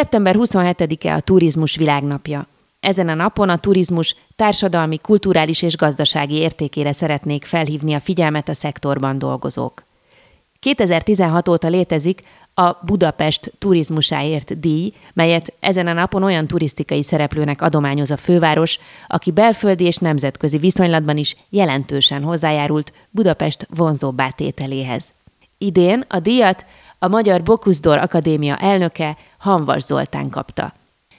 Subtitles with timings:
[0.00, 2.46] Szeptember 27-e a turizmus világnapja.
[2.80, 8.54] Ezen a napon a turizmus társadalmi, kulturális és gazdasági értékére szeretnék felhívni a figyelmet a
[8.54, 9.84] szektorban dolgozók.
[10.60, 12.22] 2016 óta létezik
[12.54, 19.30] a Budapest turizmusáért díj, melyet ezen a napon olyan turisztikai szereplőnek adományoz a főváros, aki
[19.30, 25.12] belföldi és nemzetközi viszonylatban is jelentősen hozzájárult Budapest vonzóbbá tételéhez.
[25.62, 26.66] Idén a díjat
[26.98, 30.72] a Magyar Bokuszdor Akadémia elnöke Hanvas Zoltán kapta.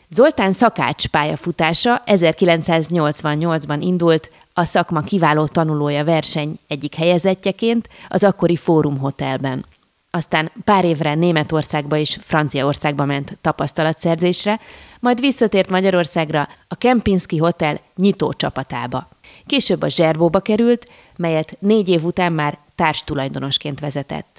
[0.09, 8.97] Zoltán szakács pályafutása 1988-ban indult a szakma kiváló tanulója verseny egyik helyezettjeként az akkori Fórum
[8.97, 9.66] Hotelben.
[10.12, 14.59] Aztán pár évre Németországba és Franciaországba ment tapasztalatszerzésre,
[15.00, 19.09] majd visszatért Magyarországra a Kempinski Hotel nyitó csapatába.
[19.45, 24.31] Később a Zserbóba került, melyet négy év után már társtulajdonosként vezetett.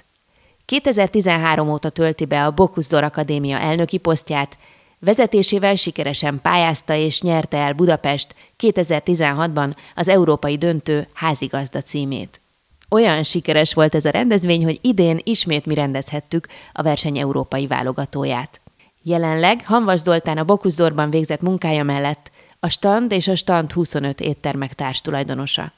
[0.65, 4.57] 2013 óta tölti be a Bokuszdor Akadémia elnöki posztját,
[4.99, 12.41] Vezetésével sikeresen pályázta és nyerte el Budapest 2016-ban az Európai Döntő házigazda címét.
[12.89, 18.61] Olyan sikeres volt ez a rendezvény, hogy idén ismét mi rendezhettük a verseny európai válogatóját.
[19.01, 24.73] Jelenleg Hanvas Zoltán a Bokuszdorban végzett munkája mellett a Stand és a Stand 25 éttermek
[24.73, 25.71] társtulajdonosa.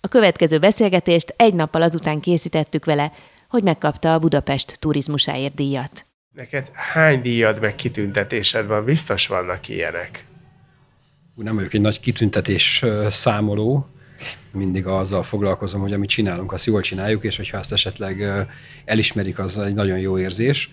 [0.00, 3.12] A következő beszélgetést egy nappal azután készítettük vele,
[3.48, 6.06] hogy megkapta a Budapest turizmusáért díjat.
[6.34, 8.84] Neked hány díjad meg kitüntetésed van?
[8.84, 10.24] Biztos vannak ilyenek.
[11.34, 13.88] Nem vagyok egy nagy kitüntetés számoló,
[14.52, 18.46] mindig azzal foglalkozom, hogy amit csinálunk, azt jól csináljuk, és hogyha azt esetleg
[18.84, 20.70] elismerik, az egy nagyon jó érzés.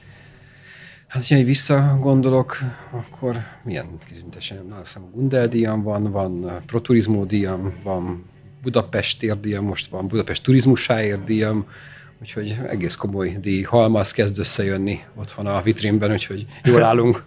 [1.08, 2.58] Hát, ha visszagondolok,
[2.92, 4.66] akkor milyen kitüntésem?
[4.68, 8.26] Na, azt hiszem, Gundel díjam van, van Proturizmó díjam, van
[8.62, 11.68] Budapest térdíjam, most van Budapest turizmusáért díjam,
[12.24, 17.24] úgyhogy egész komoly díj halmaz kezd összejönni otthon a vitrínben, úgyhogy jól állunk.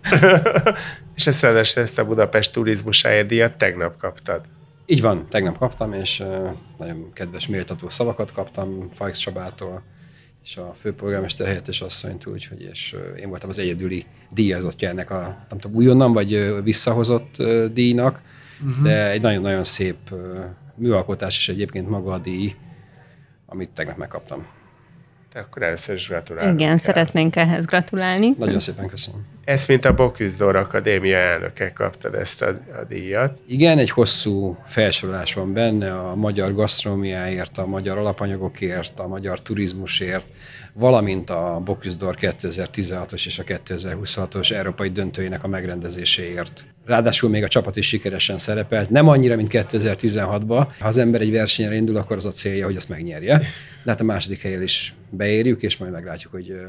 [1.16, 4.44] és ezt szerves ezt a Budapest turizmusáért díjat tegnap kaptad.
[4.86, 6.22] Így van, tegnap kaptam, és
[6.78, 9.82] nagyon kedves méltató szavakat kaptam Fajks Csabától,
[10.42, 15.58] és a főpolgármester helyettes asszonytól, úgyhogy és én voltam az egyedüli díjazottja ennek a, nem
[15.58, 17.42] tudom, újonnan vagy visszahozott
[17.72, 18.22] díjnak,
[18.60, 18.84] uh-huh.
[18.84, 20.14] de egy nagyon-nagyon szép
[20.74, 22.54] műalkotás, és egyébként maga a díj,
[23.46, 24.55] amit tegnap megkaptam.
[25.36, 26.60] Akkor először is gratulálunk.
[26.60, 26.84] Igen, kell.
[26.84, 28.34] szeretnénk ehhez gratulálni.
[28.38, 29.26] Nagyon szépen köszönöm.
[29.44, 33.40] Ezt, mint a Boküzdor Akadémia elnöke kaptad ezt a, a díjat.
[33.46, 40.26] Igen, egy hosszú felsorolás van benne a magyar gasztronómiáért, a magyar alapanyagokért, a magyar turizmusért,
[40.72, 46.66] valamint a Boküzdor 2016-os és a 2026-os európai döntőjének a megrendezéséért.
[46.86, 50.68] Ráadásul még a csapat is sikeresen szerepelt, nem annyira, mint 2016-ban.
[50.78, 53.38] Ha az ember egy versenyre indul, akkor az a célja, hogy azt megnyerje.
[53.84, 56.60] De hát a második helyen is beérjük, és majd meglátjuk, hogy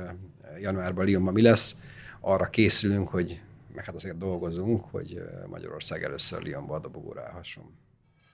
[0.61, 1.75] januárban Lyonban mi lesz.
[2.19, 3.39] Arra készülünk, hogy
[3.75, 7.63] meg hát azért dolgozunk, hogy Magyarország először Lyonba a dobogóra állhasson.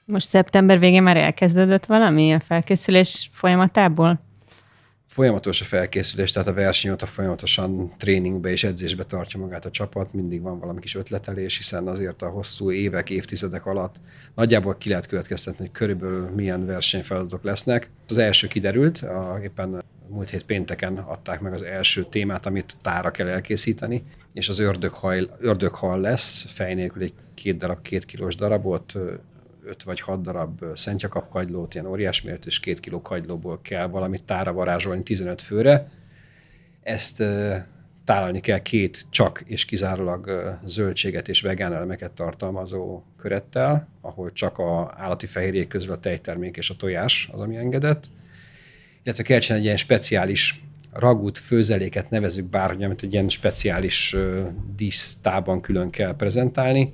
[0.06, 4.23] Most szeptember végén már elkezdődött valami a felkészülés folyamatából?
[5.14, 10.14] Folyamatos a felkészülés, tehát a verseny óta folyamatosan tréningbe és edzésbe tartja magát a csapat,
[10.14, 13.96] mindig van valami kis ötletelés, hiszen azért a hosszú évek, évtizedek alatt
[14.36, 17.90] nagyjából ki lehet következtetni, hogy körülbelül milyen versenyfeladatok lesznek.
[18.08, 23.12] Az első kiderült, a, éppen múlt hét pénteken adták meg az első témát, amit tára
[23.12, 24.04] kell elkészíteni,
[24.34, 28.94] és az ördöghal, ördöghal lesz, fej nélkül egy két darab, két kilós darabot,
[29.66, 34.24] öt vagy hat darab szentjakap kagylót, ilyen óriás méret, és két kiló kagylóból kell valamit
[34.24, 35.88] tára varázsolni 15 főre.
[36.82, 37.24] Ezt
[38.04, 44.94] tálalni kell két csak és kizárólag zöldséget és vegán elemeket tartalmazó körettel, ahol csak a
[44.98, 48.06] állati fehérjék közül a tejtermék és a tojás az, ami engedett.
[49.04, 50.64] Illetve kell csinálni egy ilyen speciális
[50.94, 54.16] ragút, főzeléket nevezük bárhogy, amit egy ilyen speciális
[54.76, 56.94] dísztában külön kell prezentálni,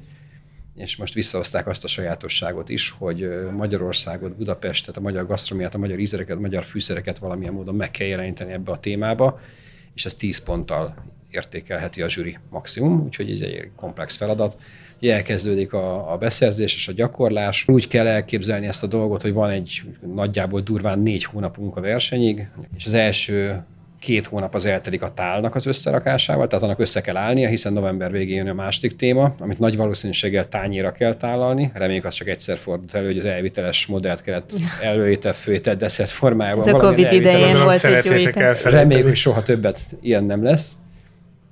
[0.79, 5.99] és most visszahozták azt a sajátosságot is, hogy Magyarországot, Budapestet, a magyar gasztromiát, a magyar
[5.99, 9.39] ízereket, a magyar fűszereket valamilyen módon meg kell jeleníteni ebbe a témába,
[9.93, 10.95] és ez 10 ponttal
[11.31, 14.57] értékelheti a zsűri maximum, úgyhogy ez egy komplex feladat.
[15.01, 17.67] Elkezdődik a, a beszerzés és a gyakorlás.
[17.67, 19.83] Úgy kell elképzelni ezt a dolgot, hogy van egy
[20.13, 23.63] nagyjából durván négy hónapunk a versenyig, és az első
[24.00, 28.12] két hónap az eltelik a tálnak az összerakásával, tehát annak össze kell állnia, hiszen november
[28.12, 31.72] végén jön a második téma, amit nagy valószínűséggel tányéra kell tálalni.
[31.74, 34.51] Reméljük, az csak egyszer fordult elő, hogy az elviteles modellt kellett
[34.81, 36.68] előétel, főétel, desszert formájában.
[36.68, 40.74] Ez a Covid idején volt egy jó Reméljük, hogy soha többet ilyen nem lesz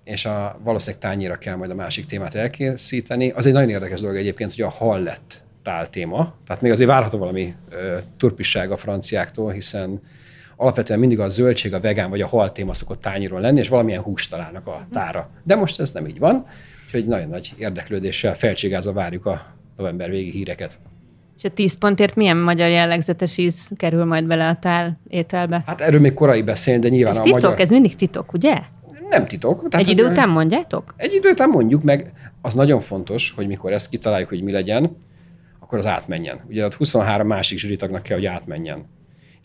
[0.07, 3.29] és a, valószínűleg tányéra kell majd a másik témát elkészíteni.
[3.29, 6.89] Az egy nagyon érdekes dolog egyébként, hogy a hal lett tál téma, tehát még azért
[6.89, 10.01] várható valami uh, turpisság a franciáktól, hiszen
[10.57, 14.01] alapvetően mindig a zöldség, a vegán vagy a hal téma szokott tányíron lenni, és valamilyen
[14.01, 15.29] húst találnak a tára.
[15.43, 16.45] De most ez nem így van,
[16.85, 19.45] úgyhogy nagyon nagy érdeklődéssel felcsigázva várjuk a
[19.77, 20.77] november végi híreket.
[21.37, 25.63] És a 10 pontért milyen magyar jellegzetes íz kerül majd bele a tál ételbe?
[25.65, 27.59] Hát erről még korai beszélni, de nyilván ez a titok, magyar...
[27.59, 28.59] ez mindig titok, ugye?
[29.09, 29.69] Nem titok.
[29.69, 30.93] Tehát, egy idő után mondjátok?
[30.97, 34.97] Egy idő után mondjuk, meg az nagyon fontos, hogy mikor ezt kitaláljuk, hogy mi legyen,
[35.59, 36.39] akkor az átmenjen.
[36.47, 38.85] Ugye ott 23 másik zsűritagnak kell, hogy átmenjen.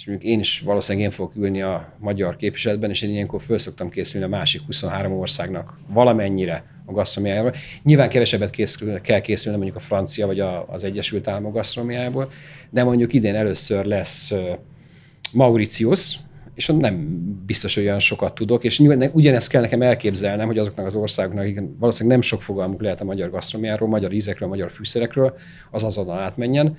[0.03, 3.59] És mondjuk én is valószínűleg én fogok ülni a magyar képviseletben, és én ilyenkor föl
[3.59, 7.55] szoktam készülni a másik 23 országnak valamennyire a gasztronomiájából.
[7.83, 12.31] Nyilván kevesebbet készül, kell készülni mondjuk a francia vagy a, az Egyesült Államok gasztronomiájából,
[12.71, 14.35] de mondjuk idén először lesz
[15.33, 16.21] Mauritius,
[16.55, 18.79] és nem biztos, hogy olyan sokat tudok, és
[19.13, 23.05] ugyanezt kell nekem elképzelnem, hogy azoknak az országoknak, akik valószínűleg nem sok fogalmuk lehet a
[23.05, 25.37] magyar gasztromiáról, magyar ízekről, magyar fűszerekről,
[25.71, 26.77] az azonnal átmenjen.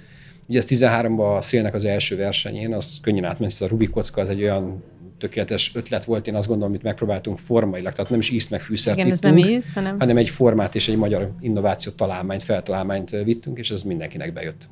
[0.47, 4.21] Ugye ez 13-ban a szélnek az első versenyén, az könnyen átment, hiszen a Rubik kocka
[4.21, 4.83] az egy olyan
[5.17, 8.97] tökéletes ötlet volt, én azt gondolom, amit megpróbáltunk formailag, tehát nem is ízt meg fűszert
[8.97, 9.99] Igen, vittünk, ez nem íz, hanem...
[9.99, 14.69] hanem egy formát és egy magyar innováció találmányt, feltalálmányt vittünk, és ez mindenkinek bejött.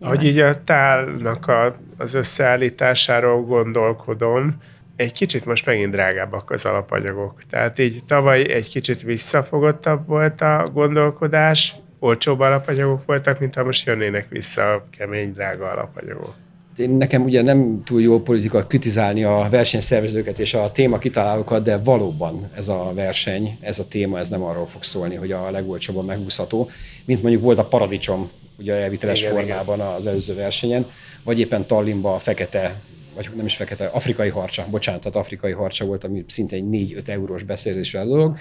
[0.00, 4.56] Hogy így a tálnak a, az összeállításáról gondolkodom,
[4.96, 7.42] egy kicsit most megint drágábbak az alapanyagok.
[7.50, 13.86] Tehát így tavaly egy kicsit visszafogottabb volt a gondolkodás, olcsóbb alapanyagok voltak, mint ha most
[13.86, 16.34] jönnének vissza a kemény, drága alapanyagok.
[16.76, 21.78] Én nekem ugye nem túl jó politika kritizálni a versenyszervezőket és a téma kitalálókat, de
[21.78, 26.04] valóban ez a verseny, ez a téma, ez nem arról fog szólni, hogy a legolcsóbban
[26.04, 26.70] megúszható,
[27.04, 29.88] mint mondjuk volt a paradicsom ugye elviteles igen, formában igen.
[29.88, 30.86] az előző versenyen,
[31.24, 32.74] vagy éppen Tallinnban a fekete
[33.14, 37.08] vagy nem is fekete, afrikai harcsa, bocsánat, tehát afrikai harcsa volt, ami szinte egy 4-5
[37.08, 38.36] eurós beszerzésre a dolog.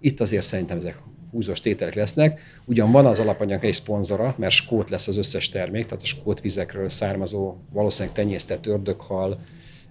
[0.00, 0.96] Itt azért szerintem ezek
[1.30, 2.40] húzós tételek lesznek.
[2.64, 6.40] Ugyan van az alapanyag egy szponzora, mert skót lesz az összes termék, tehát a skót
[6.40, 9.38] vizekről származó, valószínűleg tenyésztett ördöghal,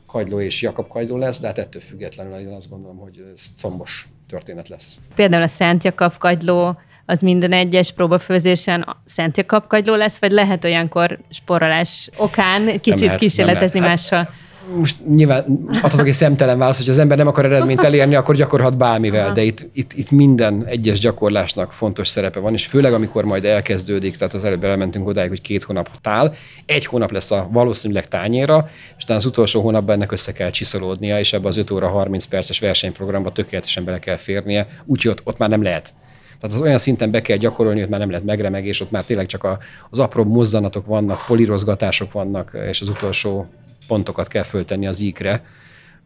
[0.06, 4.08] kagyló és Jakab kagyló lesz, de hát ettől függetlenül én azt gondolom, hogy ez combos
[4.28, 5.00] történet lesz.
[5.16, 10.64] Például a Szent Jakab kagyló az minden egyes próbafőzésen Szent Jakab kagyló lesz, vagy lehet
[10.64, 14.20] olyankor sporolás okán kicsit lehet, kísérletezni mással?
[14.20, 14.34] Hát,
[14.78, 18.78] most nyilván adhatok egy szemtelen választ, hogy az ember nem akar eredményt elérni, akkor gyakorhat
[18.78, 23.46] bármivel, de itt, itt, itt minden egyes gyakorlásnak fontos szerepe van, és főleg amikor majd
[23.46, 26.34] elkezdődik, tehát az előbb elementünk odáig, hogy két hónap tál,
[26.66, 31.20] egy hónap lesz a valószínűleg tányéra, és talán az utolsó hónapban ennek össze kell csiszolódnia,
[31.20, 35.38] és ebbe az 5 óra 30 perces versenyprogramba tökéletesen bele kell férnie, úgyhogy ott, ott
[35.38, 35.94] már nem lehet.
[36.40, 39.26] Tehát az olyan szinten be kell gyakorolni, hogy már nem lehet megremegés, ott már tényleg
[39.26, 39.58] csak a,
[39.90, 43.48] az apró mozzanatok vannak, polírozgatások vannak, és az utolsó
[43.88, 45.46] pontokat kell föltenni az íkre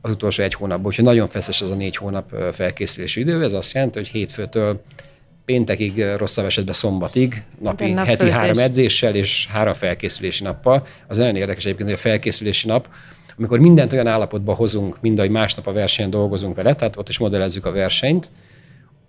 [0.01, 0.85] az utolsó egy hónapban.
[0.85, 3.43] Úgyhogy nagyon feszes az a négy hónap felkészülési idő.
[3.43, 4.83] Ez azt jelenti, hogy hétfőtől
[5.45, 10.85] péntekig, rosszabb esetben szombatig, napi, nap heti három edzéssel és három felkészülési nappal.
[11.07, 12.87] Az nagyon érdekes egyébként, hogy a felkészülési nap,
[13.37, 17.17] amikor mindent olyan állapotba hozunk, mind ahogy másnap a versenyen dolgozunk vele, tehát ott is
[17.17, 18.29] modellezzük a versenyt,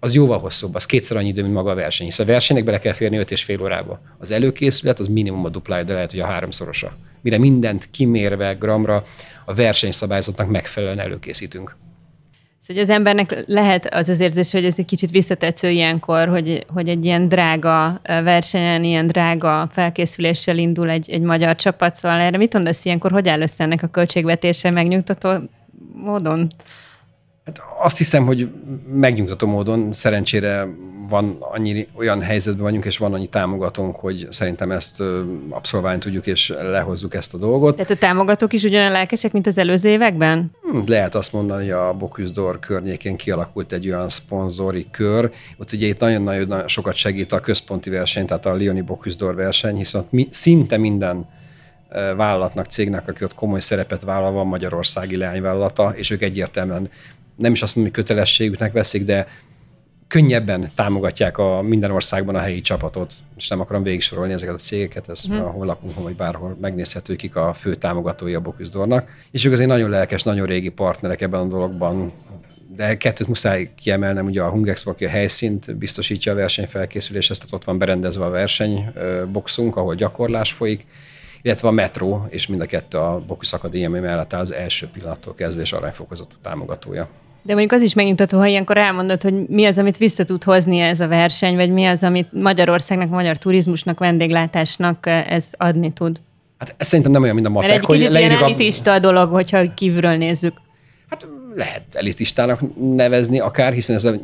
[0.00, 2.06] az jóval hosszabb, az kétszer annyi idő, mint maga a verseny.
[2.06, 4.00] Hisz a versenynek bele kell férni 5 és fél órába.
[4.18, 6.96] Az előkészület az minimum a duplája, de lehet, hogy a háromszorosa.
[7.22, 9.02] Mire mindent kimérve gramra
[9.44, 11.76] a versenyszabályzatnak megfelelően előkészítünk.
[12.58, 16.88] Szóval az embernek lehet az az érzés, hogy ez egy kicsit visszatetsző ilyenkor, hogy, hogy
[16.88, 22.52] egy ilyen drága versenyen, ilyen drága felkészüléssel indul egy, egy magyar csapat, szóval erre mit
[22.52, 25.30] mondasz ilyenkor, hogy áll össze ennek a költségvetése megnyugtató
[25.94, 26.48] módon?
[27.58, 28.48] Hát azt hiszem, hogy
[28.92, 30.68] megnyugtató módon szerencsére
[31.08, 35.02] van annyi olyan helyzetben vagyunk, és van annyi támogatónk, hogy szerintem ezt
[35.48, 37.76] abszolválni tudjuk, és lehozzuk ezt a dolgot.
[37.76, 40.50] Tehát a támogatók is ugyanolyan lelkesek, mint az előző években?
[40.62, 45.30] Hmm, lehet azt mondani, hogy a Bocuse környékén kialakult egy olyan szponzori kör.
[45.58, 50.06] Ott ugye itt nagyon-nagyon sokat segít a központi verseny, tehát a Lioni Bocuse verseny, hiszen
[50.10, 51.28] mi, szinte minden
[52.16, 56.90] vállalatnak, cégnek, aki ott komoly szerepet vállal, van magyarországi leányvállalata, és ők egyértelműen
[57.40, 59.26] nem is azt mondom, hogy kötelességüknek veszik, de
[60.10, 64.58] könnyebben támogatják a minden országban a helyi csapatot, és nem akarom végig sorolni ezeket a
[64.58, 65.40] cégeket, ez hmm.
[65.40, 69.08] a honlapunkon vagy bárhol megnézhető, kik a fő támogatói a Boküzdornak.
[69.30, 72.12] És ők azért nagyon lelkes, nagyon régi partnerek ebben a dologban,
[72.76, 77.64] de kettőt muszáj kiemelnem, ugye a Hungexpo, aki a helyszínt biztosítja a versenyfelkészüléshez, tehát ott
[77.64, 80.86] van berendezve a versenyboxunk, ahol gyakorlás folyik,
[81.42, 85.62] illetve a metró, és mind a kettő a Bokusz Akadémia mellett az első pillanattól kezdve
[85.62, 87.08] és aranyfokozatú támogatója.
[87.42, 90.78] De mondjuk az is megnyugtató, ha ilyenkor elmondod, hogy mi az, amit vissza tud hozni
[90.78, 96.20] ez a verseny, vagy mi az, amit Magyarországnak, magyar turizmusnak, vendéglátásnak ez adni tud.
[96.58, 97.70] Hát ez szerintem nem olyan, mint a matek.
[97.70, 100.52] Mert egy kicsit ilyen elitista a dolog, hogyha kívülről nézzük.
[101.08, 102.60] Hát lehet elitistának
[102.94, 104.14] nevezni akár, hiszen ez a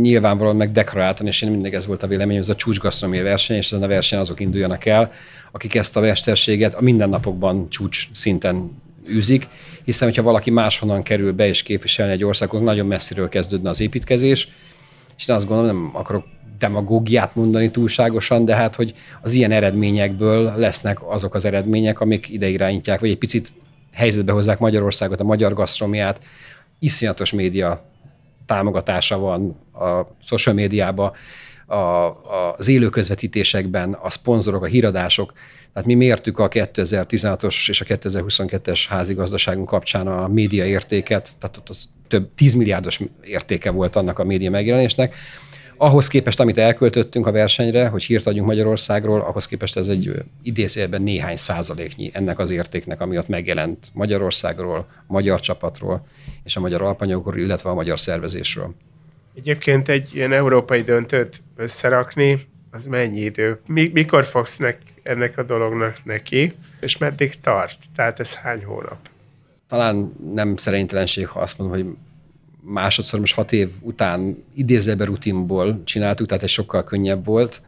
[0.00, 3.82] nyilvánvalóan megdeklaráltan, és én mindig ez volt a véleményem, ez a csúcsgasztronómiai verseny, és ezen
[3.84, 5.10] a verseny azok induljanak el,
[5.52, 9.48] akik ezt a mesterséget a mindennapokban csúcs szinten űzik,
[9.84, 14.48] hiszen hogyha valaki máshonnan kerül be és képviselni egy országot, nagyon messziről kezdődne az építkezés,
[15.16, 16.24] és én azt gondolom, nem akarok
[16.58, 22.48] demagógiát mondani túlságosan, de hát, hogy az ilyen eredményekből lesznek azok az eredmények, amik ide
[22.48, 23.54] irányítják, vagy egy picit
[23.92, 26.20] helyzetbe hozzák Magyarországot, a magyar gasztromiát,
[26.78, 27.84] iszonyatos média
[28.46, 31.12] támogatása van a social médiában,
[31.66, 35.32] a, a, az élő közvetítésekben, a szponzorok, a híradások.
[35.72, 41.68] Tehát mi mértük a 2016-os és a 2022-es házigazdaságunk kapcsán a média értéket, tehát ott
[41.68, 45.14] az több 10 milliárdos értéke volt annak a média megjelenésnek,
[45.82, 50.12] ahhoz képest, amit elköltöttünk a versenyre, hogy hírt adjunk Magyarországról, ahhoz képest ez egy
[50.42, 56.06] idézőjelben néhány százaléknyi ennek az értéknek, ami ott megjelent Magyarországról, magyar csapatról
[56.44, 58.74] és a magyar alapanyagokról, illetve a magyar szervezésről.
[59.34, 63.60] Egyébként egy ilyen európai döntőt összerakni, az mennyi idő?
[63.66, 67.76] Mikor fogsz nek, ennek a dolognak neki, és meddig tart?
[67.96, 68.98] Tehát ez hány hónap?
[69.68, 71.96] Talán nem szerénytelenség, ha azt mondom, hogy
[72.60, 77.62] másodszor most hat év után idézőbe rutinból csináltuk, tehát ez sokkal könnyebb volt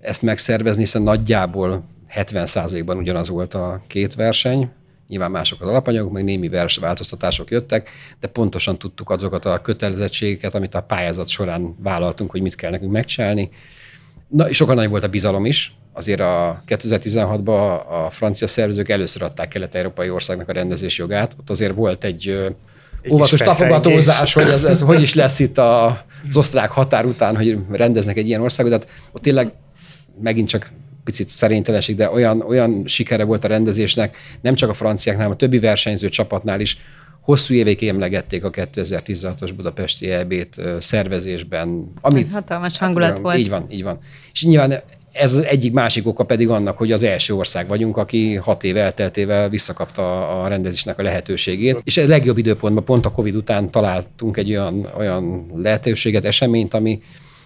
[0.00, 4.70] ezt megszervezni, hiszen nagyjából 70%-ban ugyanaz volt a két verseny,
[5.08, 7.90] nyilván mások az alapanyagok, meg némi vers változtatások jöttek,
[8.20, 12.92] de pontosan tudtuk azokat a kötelezettségeket, amit a pályázat során vállaltunk, hogy mit kell nekünk
[12.92, 13.50] megcsinálni.
[14.28, 15.76] Na, és sokkal nagy volt a bizalom is.
[15.96, 21.36] Azért a 2016-ban a francia szervezők először adták kelet-európai országnak a rendezési jogát.
[21.40, 22.54] Ott azért volt egy
[23.10, 25.86] óvatos tapogatózás, hogy ez, ez hogy is lesz itt a,
[26.28, 28.72] az osztrák határ után, hogy rendeznek egy ilyen országot.
[28.72, 29.52] Tehát ott tényleg
[30.20, 30.70] megint csak
[31.04, 35.40] picit szerénytelenség, de olyan, olyan sikere volt a rendezésnek, nem csak a franciáknál, hanem a
[35.40, 36.78] többi versenyző csapatnál is,
[37.20, 41.92] hosszú évek emlegették a 2016-os budapesti EB-t szervezésben.
[42.00, 43.38] Amit, hatalmas hangulat hát, volt.
[43.38, 43.98] Így van, így van.
[44.32, 44.82] És nyilván
[45.18, 48.76] ez az egyik másik oka pedig annak, hogy az első ország vagyunk, aki hat év
[48.76, 51.80] elteltével visszakapta a rendezésnek a lehetőségét.
[51.84, 57.00] És a legjobb időpontban, pont a Covid után találtunk egy olyan, olyan lehetőséget, eseményt, ami,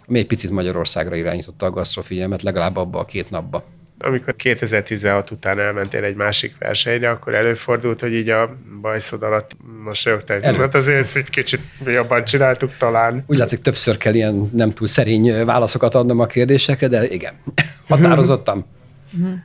[0.08, 3.64] ami egy picit Magyarországra irányította a gasztrofigyelmet, legalább abba a két napba
[4.02, 10.40] amikor 2016 után elmentél egy másik versenyre, akkor előfordult, hogy így a bajszod alatt mosolyogtál.
[10.40, 13.24] Hát azért egy kicsit jobban csináltuk talán.
[13.26, 17.34] Úgy látszik, többször kell ilyen nem túl szerény válaszokat adnom a kérdésekre, de igen,
[17.88, 18.66] határozottam.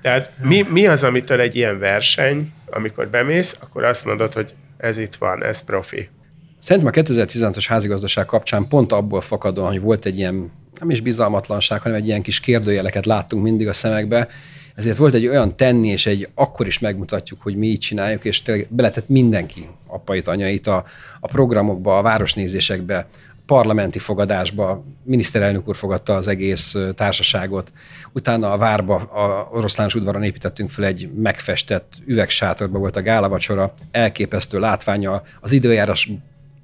[0.01, 4.97] Tehát mi, mi az, amitől egy ilyen verseny, amikor bemész, akkor azt mondod, hogy ez
[4.97, 6.09] itt van, ez profi.
[6.57, 11.81] Szerintem a 2016-os házigazdaság kapcsán pont abból fakadóan, hogy volt egy ilyen nem is bizalmatlanság,
[11.81, 14.27] hanem egy ilyen kis kérdőjeleket láttunk mindig a szemekbe,
[14.75, 18.41] ezért volt egy olyan tenni, és egy akkor is megmutatjuk, hogy mi így csináljuk, és
[18.41, 20.83] tényleg beletett mindenki apait, anyait a,
[21.19, 27.71] a programokba, a városnézésekbe, a parlamenti fogadásba, miniszterelnök úr fogadta az egész társaságot.
[28.11, 34.59] Utána a várba, a oroszlános udvaron építettünk fel egy megfestett üvegsátorba volt a gálavacsora, elképesztő
[34.59, 36.09] látványa, az időjárás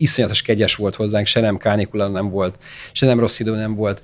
[0.01, 4.01] iszonyatos kegyes volt hozzánk, se nem kánikula nem volt, se nem rossz idő nem volt.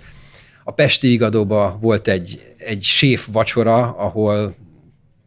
[0.64, 4.56] A Pesti Igadóba volt egy, egy séf vacsora, ahol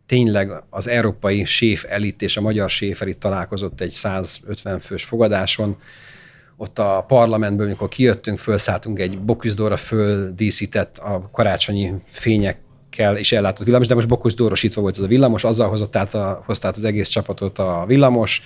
[0.06, 5.76] tényleg az európai séf elit és a magyar séf elit találkozott egy 150 fős fogadáson.
[6.56, 13.86] Ott a parlamentből, amikor kijöttünk, felszálltunk egy Boküzdóra földíszített a karácsonyi fényekkel és ellátott villamos,
[13.86, 17.08] de most Boküzdórosítva volt ez a villamos, azzal hozott át, a, hozta át az egész
[17.08, 18.42] csapatot a villamos,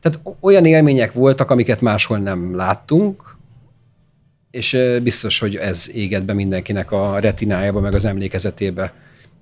[0.00, 3.36] tehát olyan élmények voltak, amiket máshol nem láttunk,
[4.50, 8.92] és biztos, hogy ez éget be mindenkinek a retinájába, meg az emlékezetébe,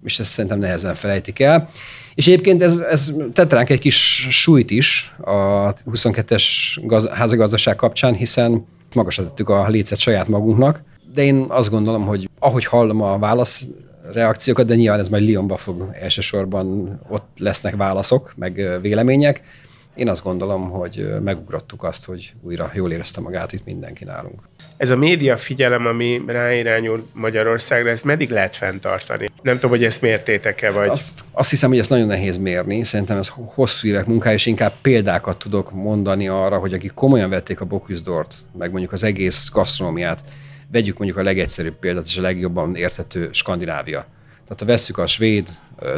[0.04, 1.68] és ezt szerintem nehezen felejtik el.
[2.14, 6.44] És egyébként ez, ez tett ránk egy kis súlyt is a 22-es
[6.82, 10.82] gaz, házagazdaság kapcsán, hiszen magasra tettük a lécet saját magunknak,
[11.14, 13.68] de én azt gondolom, hogy ahogy hallom a válasz
[14.12, 19.42] reakciókat, de nyilván ez majd Lyonba fog elsősorban, ott lesznek válaszok, meg vélemények,
[19.96, 24.40] én azt gondolom, hogy megugrottuk azt, hogy újra jól érezte magát itt mindenki nálunk.
[24.76, 29.28] Ez a média figyelem, ami ráirányul Magyarországra, ez meddig lehet fenntartani?
[29.42, 30.88] Nem tudom, hogy ezt mértétek-e, vagy...
[30.88, 32.84] Azt, azt hiszem, hogy ezt nagyon nehéz mérni.
[32.84, 37.60] Szerintem ez hosszú évek munkája, és inkább példákat tudok mondani arra, hogy akik komolyan vették
[37.60, 38.26] a Bocuse
[38.58, 40.22] meg mondjuk az egész gasztronómiát,
[40.72, 44.06] vegyük mondjuk a legegyszerűbb példát, és a legjobban érthető Skandinávia.
[44.28, 45.48] Tehát ha vesszük a svéd,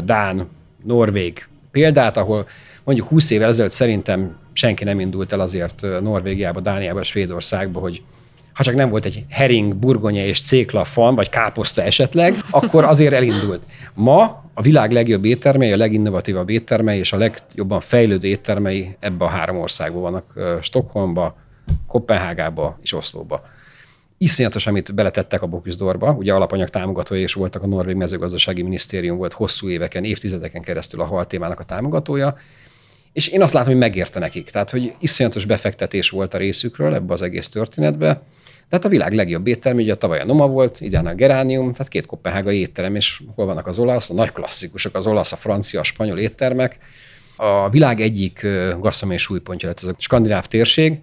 [0.05, 0.49] dán,
[0.85, 2.47] norvég példát, ahol
[2.85, 8.02] mondjuk 20 évvel ezelőtt szerintem senki nem indult el azért Norvégiába, Dániába, Svédországba, hogy
[8.52, 13.12] ha csak nem volt egy hering, burgonya és cékla fan, vagy káposzta esetleg, akkor azért
[13.12, 13.62] elindult.
[13.94, 19.28] Ma a világ legjobb éttermei, a leginnovatívabb éttermei és a legjobban fejlődő éttermei ebbe a
[19.28, 20.25] három országban vannak,
[20.62, 21.37] Stockholmba,
[21.87, 23.42] Kopenhágába és Oszlóba.
[24.18, 29.32] Iszonyatos, amit beletettek a Boküzdorba, ugye alapanyag támogatója is voltak, a Norvég mezőgazdasági minisztérium volt
[29.32, 32.37] hosszú éveken, évtizedeken keresztül a hal témának a támogatója,
[33.12, 34.50] és én azt látom, hogy megérte nekik.
[34.50, 38.22] Tehát, hogy iszonyatos befektetés volt a részükről ebbe az egész történetbe,
[38.68, 42.06] tehát a világ legjobb étterem, ugye tavaly a Noma volt, idén a Geránium, tehát két
[42.06, 45.82] kopenhágai étterem, és hol vannak az olasz, a nagy klasszikusok, az olasz, a francia, a
[45.82, 46.78] spanyol éttermek.
[47.37, 48.46] A világ egyik
[48.80, 51.00] gasztromai súlypontja lett ez a skandináv térség.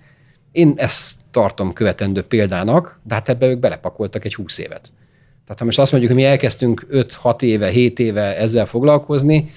[0.55, 4.91] Én ezt tartom követendő példának, de hát ebbe ők belepakoltak egy 20 évet.
[5.43, 9.51] Tehát ha most azt mondjuk, hogy mi elkezdtünk 5-6 éve, 7 éve ezzel foglalkozni,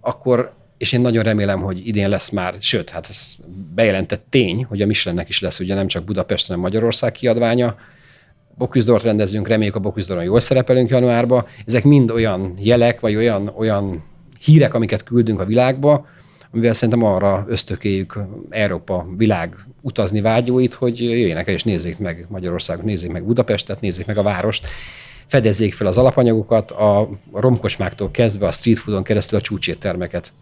[0.00, 3.36] akkor és én nagyon remélem, hogy idén lesz már, sőt, hát ez
[3.74, 7.76] bejelentett tény, hogy a Michelinnek is lesz ugye nem csak Budapest, hanem Magyarország kiadványa.
[8.54, 11.48] Boküzdort rendezünk, reméljük a Boküzdoron jól szerepelünk januárba.
[11.64, 14.04] Ezek mind olyan jelek, vagy olyan, olyan
[14.40, 16.06] hírek, amiket küldünk a világba,
[16.54, 18.18] amivel szerintem arra ösztökéljük
[18.50, 24.06] Európa világ utazni vágyóit, hogy jöjjenek el és nézzék meg Magyarországot, nézzék meg Budapestet, nézzék
[24.06, 24.66] meg a várost,
[25.26, 30.32] fedezzék fel az alapanyagokat, a romkosmáktól kezdve a street foodon keresztül a csúcséttermeket.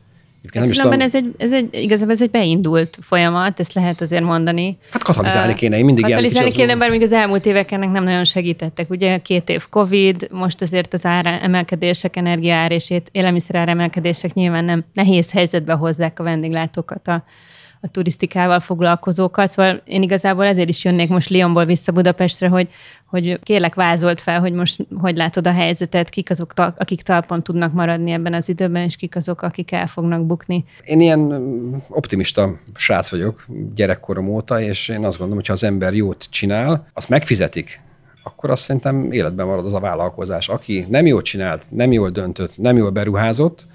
[0.53, 1.01] Nem is tudom.
[1.01, 4.79] ez egy, ez egy, igazából ez egy beindult folyamat, ezt lehet azért mondani.
[4.91, 8.25] Hát katalizálni kéne, én mindig Katalizálni kéne, bár még az elmúlt évek ennek nem nagyon
[8.25, 8.91] segítettek.
[8.91, 14.85] Ugye két év Covid, most azért az ára emelkedések, energiaár és élelmiszer emelkedések nyilván nem
[14.93, 17.25] nehéz helyzetbe hozzák a vendéglátókat a,
[17.85, 19.51] a turisztikával foglalkozókat.
[19.51, 22.69] Szóval én igazából ezért is jönnék most Lyonból vissza Budapestre, hogy,
[23.07, 27.73] hogy kérlek vázolt fel, hogy most hogy látod a helyzetet, kik azok, akik talpon tudnak
[27.73, 30.65] maradni ebben az időben, és kik azok, akik el fognak bukni.
[30.85, 35.65] Én ilyen mm, optimista srác vagyok gyerekkorom óta, és én azt gondolom, hogy ha az
[35.65, 37.81] ember jót csinál, azt megfizetik,
[38.23, 40.49] akkor azt szerintem életben marad az a vállalkozás.
[40.49, 43.66] Aki nem jól csinált, nem jól döntött, nem jól beruházott,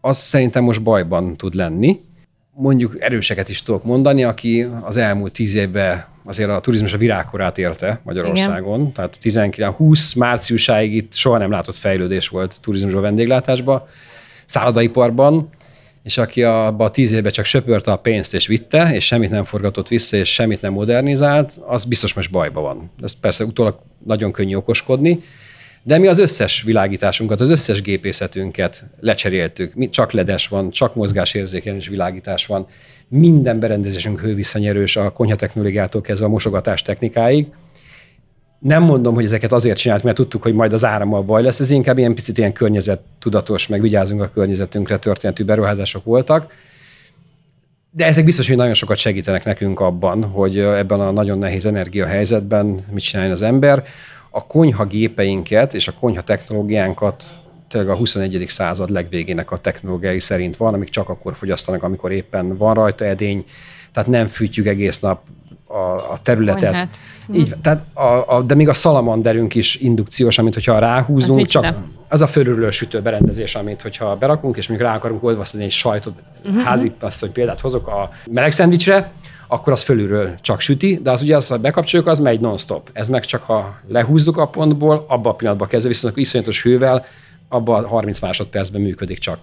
[0.00, 2.00] az szerintem most bajban tud lenni,
[2.60, 7.58] mondjuk erőseket is tudok mondani, aki az elmúlt tíz évben azért a turizmus a virágkorát
[7.58, 8.80] érte Magyarországon.
[8.80, 8.92] Igen.
[8.92, 13.82] Tehát 19-20 márciusáig itt soha nem látott fejlődés volt turizmusban, vendéglátásban,
[14.44, 15.48] szállodaiparban,
[16.02, 19.44] és aki abban a tíz évben csak söpörte a pénzt és vitte, és semmit nem
[19.44, 22.90] forgatott vissza, és semmit nem modernizált, az biztos most bajba van.
[23.02, 25.20] Ez persze utólag nagyon könnyű okoskodni,
[25.82, 29.74] de mi az összes világításunkat, az összes gépészetünket lecseréltük.
[29.74, 32.66] Mi, csak ledes van, csak mozgásérzékelés világítás van.
[33.08, 37.46] Minden berendezésünk hővisszanyerős a konyhatechnológiától kezdve a mosogatás technikáig.
[38.58, 41.60] Nem mondom, hogy ezeket azért csinált, mert tudtuk, hogy majd az árammal baj lesz.
[41.60, 46.52] Ez inkább ilyen picit ilyen környezettudatos, meg vigyázunk a környezetünkre történetű beruházások voltak.
[47.90, 52.84] De ezek biztos, hogy nagyon sokat segítenek nekünk abban, hogy ebben a nagyon nehéz energiahelyzetben
[52.90, 53.84] mit csináljon az ember
[54.30, 57.24] a konyha gépeinket és a konyha technológiánkat
[57.68, 58.44] tényleg a 21.
[58.48, 63.44] század legvégének a technológiai szerint van, amik csak akkor fogyasztanak, amikor éppen van rajta edény,
[63.92, 65.20] tehát nem fűtjük egész nap
[65.66, 66.70] a, a területet.
[66.70, 67.00] Konyhát.
[67.34, 71.74] Így, tehát a, a, de még a szalamanderünk is indukciós, amit hogyha ráhúzunk, az csak
[72.08, 76.14] az a fölülről sütő berendezés, amit hogyha berakunk, és még rá akarunk olvasztani egy sajtot,
[76.44, 76.62] uh-huh.
[76.62, 79.12] házi hogy példát hozok a meleg szendvicsre,
[79.50, 82.90] akkor az fölülről csak süti, de az ugye az, ha bekapcsoljuk, az megy non-stop.
[82.92, 87.04] Ez meg csak ha lehúzzuk a pontból, abban a pillanatban kezdve, viszont iszonyatos hővel,
[87.48, 89.38] abban a 30 másodpercben működik csak.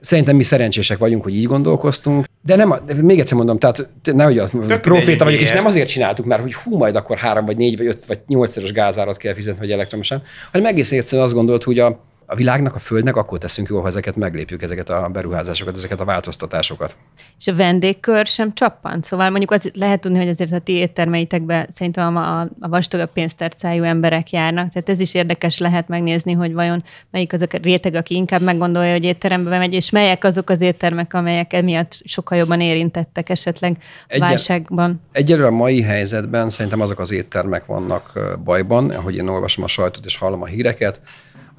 [0.00, 4.38] Szerintem mi szerencsések vagyunk, hogy így gondolkoztunk, de nem, de még egyszer mondom, tehát nehogy
[4.38, 4.48] a
[4.80, 7.86] proféta vagyok, és nem azért csináltuk, mert hogy hú, majd akkor három, vagy négy, vagy
[7.86, 12.00] öt, vagy nyolcszoros gázárat kell fizetni, vagy elektromosan, hanem egész egyszerűen azt gondolt, hogy a,
[12.26, 16.04] a világnak, a földnek akkor teszünk jól, ha ezeket meglépjük, ezeket a beruházásokat, ezeket a
[16.04, 16.96] változtatásokat.
[17.38, 19.04] És a vendégkör sem csappant.
[19.04, 23.12] Szóval mondjuk az lehet tudni, hogy azért a ti éttermeitekben szerintem a, a, a vastagabb
[23.12, 24.72] pénztárcájú emberek járnak.
[24.72, 28.92] Tehát ez is érdekes lehet megnézni, hogy vajon melyik az a réteg, aki inkább meggondolja,
[28.92, 34.28] hogy étterembe megy, és melyek azok az éttermek, amelyek emiatt sokkal jobban érintettek esetleg Egyel,
[34.28, 35.00] válságban.
[35.12, 38.12] Egyelőre a mai helyzetben szerintem azok az éttermek vannak
[38.44, 41.00] bajban, ahogy én olvasom a sajtot és hallom a híreket,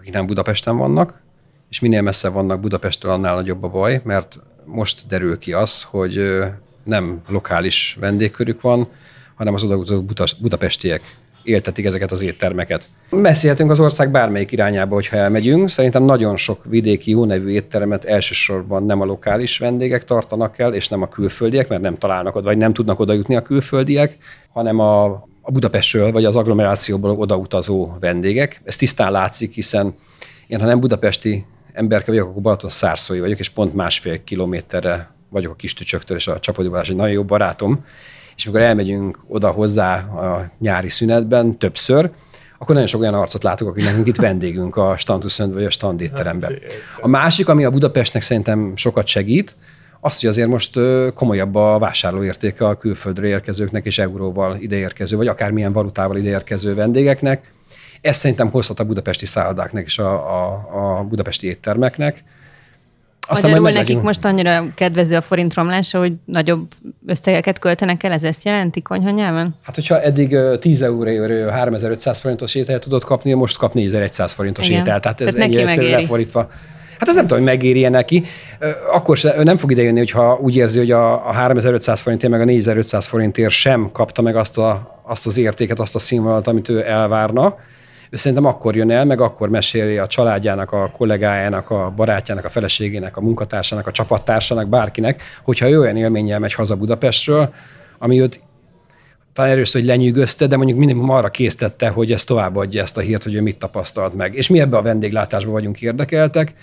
[0.05, 1.21] akik nem Budapesten vannak,
[1.69, 6.43] és minél messze vannak Budapestről, annál nagyobb a baj, mert most derül ki az, hogy
[6.83, 8.87] nem lokális vendégkörük van,
[9.35, 10.05] hanem az odautazó
[10.41, 11.01] budapestiek
[11.43, 12.89] éltetik ezeket az éttermeket.
[13.11, 15.69] Beszélhetünk az ország bármelyik irányába, hogyha elmegyünk.
[15.69, 20.87] Szerintem nagyon sok vidéki jó nevű étteremet elsősorban nem a lokális vendégek tartanak el, és
[20.87, 24.17] nem a külföldiek, mert nem találnak oda, vagy nem tudnak oda jutni a külföldiek,
[24.53, 28.62] hanem a a Budapestről vagy az agglomerációból odautazó vendégek.
[28.63, 29.95] Ez tisztán látszik, hiszen
[30.47, 35.51] én, ha nem budapesti emberke vagyok, akkor Balaton szárszói vagyok, és pont másfél kilométerre vagyok
[35.51, 37.86] a kis tücsöktől, és a Csapodóvás egy nagyon jó barátom,
[38.36, 42.12] és amikor elmegyünk oda hozzá a nyári szünetben többször,
[42.58, 46.60] akkor nagyon sok olyan arcot látok, akik nekünk itt vendégünk a Stantuszönt vagy a standétteremben.
[47.01, 49.55] A másik, ami a Budapestnek szerintem sokat segít,
[50.05, 50.79] az, hogy azért most
[51.13, 57.51] komolyabb a vásárlóértéke a külföldre érkezőknek és euróval ideérkező, vagy akármilyen valutával ideérkező vendégeknek.
[58.01, 62.23] Ez szerintem hozhat a budapesti szállodáknak és a, a, a budapesti éttermeknek.
[63.27, 64.05] Aztán Magyarul nekik legyünk.
[64.05, 66.67] most annyira kedvező a forint romlása, hogy nagyobb
[67.05, 69.55] összegeket költenek el, ez ezt jelenti konyha nyelven?
[69.61, 74.81] Hát, hogyha eddig 10 euró 3500 forintos ételt tudott kapni, most kap 4100 forintos Igen.
[74.81, 75.01] ételt.
[75.01, 76.49] Tehát ez Tehát ennyire egyszerűen lefordítva.
[76.99, 78.23] Hát az nem tudom, hogy megéri neki.
[78.93, 82.45] Akkor se, nem fog idejönni, hogyha úgy érzi, hogy a, a 3500 forintért, meg a
[82.45, 86.88] 4500 forintért sem kapta meg azt, a, azt az értéket, azt a színvonalat, amit ő
[86.88, 87.55] elvárna
[88.10, 92.49] ő szerintem akkor jön el, meg akkor meséli a családjának, a kollégájának, a barátjának, a
[92.49, 97.53] feleségének, a munkatársának, a csapattársának, bárkinek, hogyha ő olyan élménnyel megy haza Budapestről,
[97.97, 98.39] ami őt
[99.36, 103.24] talán erős, hogy lenyűgözte, de mondjuk mindig arra késztette, hogy ezt továbbadja ezt a hírt,
[103.24, 104.34] hogy ő mit tapasztalt meg.
[104.36, 106.54] És mi ebbe a vendéglátásban vagyunk érdekeltek.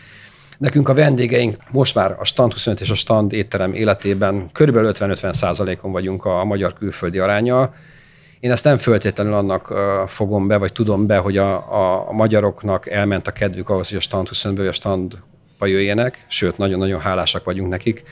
[0.59, 5.33] Nekünk a vendégeink most már a Stand 25 és a Stand étterem életében körülbelül 50-50
[5.33, 7.75] százalékon vagyunk a magyar külföldi aránya.
[8.41, 9.75] Én ezt nem föltétlenül annak
[10.07, 11.55] fogom be, vagy tudom be, hogy a,
[12.07, 17.01] a magyaroknak elment a kedvük ahhoz, hogy a stand 25-ből a standba jöjjenek, sőt, nagyon-nagyon
[17.01, 18.03] hálásak vagyunk nekik,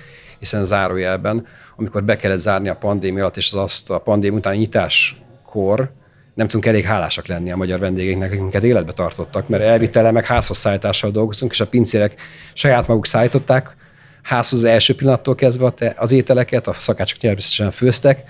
[0.40, 4.56] hiszen zárójelben, amikor be kellett zárni a pandémia alatt, és az azt a pandémia utáni
[4.56, 5.92] nyitáskor,
[6.34, 10.24] nem tudunk elég hálásak lenni a magyar vendégeknek, akik minket életbe tartottak, mert elvitele meg
[10.26, 12.20] házhoz szállítással dolgoztunk, és a pincérek
[12.52, 13.76] saját maguk szállították,
[14.22, 18.24] házhoz az első pillanattól kezdve az ételeket, a szakácsok természetesen főztek.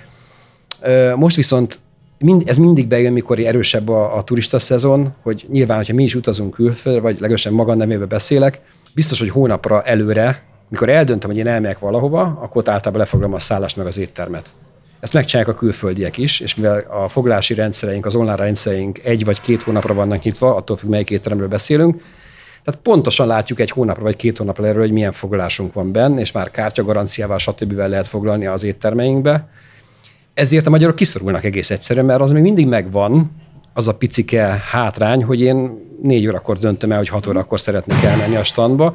[1.16, 1.80] Most viszont
[2.18, 6.14] mind, ez mindig bejön, mikor erősebb a, a turista szezon, hogy nyilván, hogyha mi is
[6.14, 8.60] utazunk külföldre, vagy legalábbis maga nemébe beszélek,
[8.94, 13.38] biztos, hogy hónapra előre, mikor eldöntöm, hogy én elmegyek valahova, akkor ott általában lefoglalom a
[13.38, 14.52] szállást meg az éttermet.
[15.00, 19.40] Ezt megcsinálják a külföldiek is, és mivel a foglalási rendszereink, az online rendszereink egy vagy
[19.40, 22.02] két hónapra vannak nyitva, attól függ, melyik étteremről beszélünk,
[22.64, 26.32] tehát pontosan látjuk egy hónapra vagy két hónapra erről, hogy milyen foglalásunk van benne, és
[26.32, 27.72] már kártyagaranciával, stb.
[27.72, 29.48] lehet foglalni az éttermeinkbe
[30.40, 33.30] ezért a magyarok kiszorulnak egész egyszerűen, mert az még mindig megvan,
[33.74, 38.36] az a picike hátrány, hogy én négy órakor döntöm el, hogy hat órakor szeretnék elmenni
[38.36, 38.94] a standba,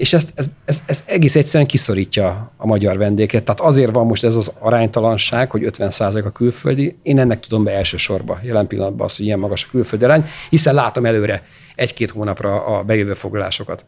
[0.00, 3.44] és ezt, ez, ez, ez egész egyszerűen kiszorítja a magyar vendéget.
[3.44, 6.98] Tehát azért van most ez az aránytalanság, hogy 50% a külföldi.
[7.02, 10.74] Én ennek tudom be elsősorban jelen pillanatban az, hogy ilyen magas a külföldi arány, hiszen
[10.74, 11.42] látom előre
[11.74, 13.84] egy-két hónapra a bejövő foglalásokat.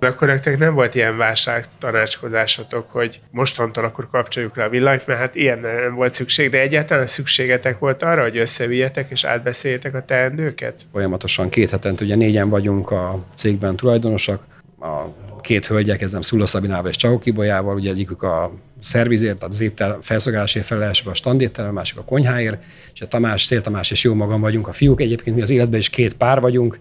[0.00, 5.18] Akkor nektek nem volt ilyen válság tanácskozásotok, hogy mostantól akkor kapcsoljuk le a villanyt, mert
[5.18, 10.04] hát ilyen nem volt szükség, de egyáltalán szükségetek volt arra, hogy összevijetek és átbeszéljetek a
[10.04, 10.82] teendőket?
[10.92, 14.42] Folyamatosan két hetente, ugye négyen vagyunk a cégben tulajdonosak,
[14.80, 15.04] a
[15.44, 19.98] két hölgy, kezdem Szula Szabinával és Csahó Kibolyával, ugye egyikük a szervizért, tehát az étel
[20.02, 22.62] felszolgálásért felelős a standéttel, a másik a konyháért,
[22.94, 25.00] és a Tamás, Szél Tamás és jó magam vagyunk a fiúk.
[25.00, 26.78] Egyébként mi az életben is két pár vagyunk,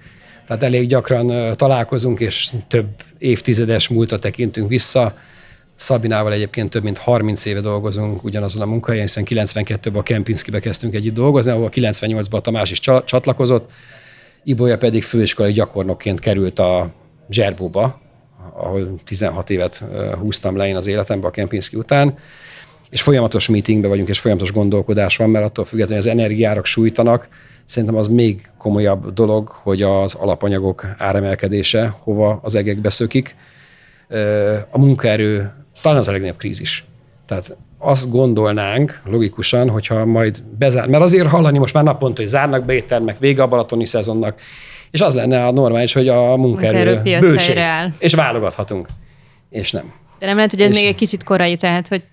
[0.48, 5.16] tehát elég gyakran találkozunk, és több évtizedes múltra tekintünk vissza.
[5.76, 10.94] Szabinával egyébként több mint 30 éve dolgozunk ugyanazon a munkahelyen, hiszen 92-ben a Kempinskibe kezdtünk
[10.94, 13.72] együtt dolgozni, ahol 98-ban a Tamás is csatlakozott,
[14.44, 16.94] Ibolya pedig főiskolai gyakornokként került a
[17.30, 18.02] Zserbóba,
[18.54, 19.84] ahol 16 évet
[20.20, 22.18] húztam le én az életembe a Kempinski után,
[22.90, 27.28] és folyamatos meetingbe vagyunk, és folyamatos gondolkodás van, mert attól függetlenül az energiárak sújtanak,
[27.66, 33.36] Szerintem az még komolyabb dolog, hogy az alapanyagok áremelkedése hova az egekbe szökik.
[34.70, 35.52] A munkaerő
[35.82, 36.86] talán az a legnagyobb krízis.
[37.26, 42.66] Tehát azt gondolnánk logikusan, hogyha majd bezár, mert azért hallani most már naponta, hogy zárnak
[42.66, 44.40] be éttermek, vége a balatoni szezonnak,
[44.94, 47.60] és az lenne a normális, hogy a munkaerő, bőség,
[47.98, 48.88] és válogathatunk.
[49.50, 49.94] És nem.
[50.20, 52.04] De nem lehet, hogy ez és még egy kicsit korai, tehát hogy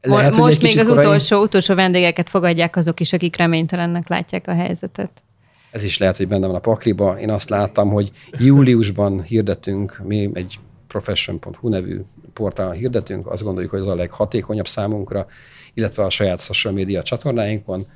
[0.00, 1.04] lehet, Most még az korai...
[1.04, 5.22] utolsó, utolsó vendégeket fogadják azok is, akik reménytelennek látják a helyzetet.
[5.70, 7.18] Ez is lehet, hogy benne van a pakliba.
[7.18, 12.00] Én azt láttam, hogy júliusban hirdetünk, mi egy profession.hu nevű
[12.32, 15.26] portálon hirdetünk, azt gondoljuk, hogy az a leghatékonyabb számunkra,
[15.74, 17.86] illetve a saját social media csatornáinkon.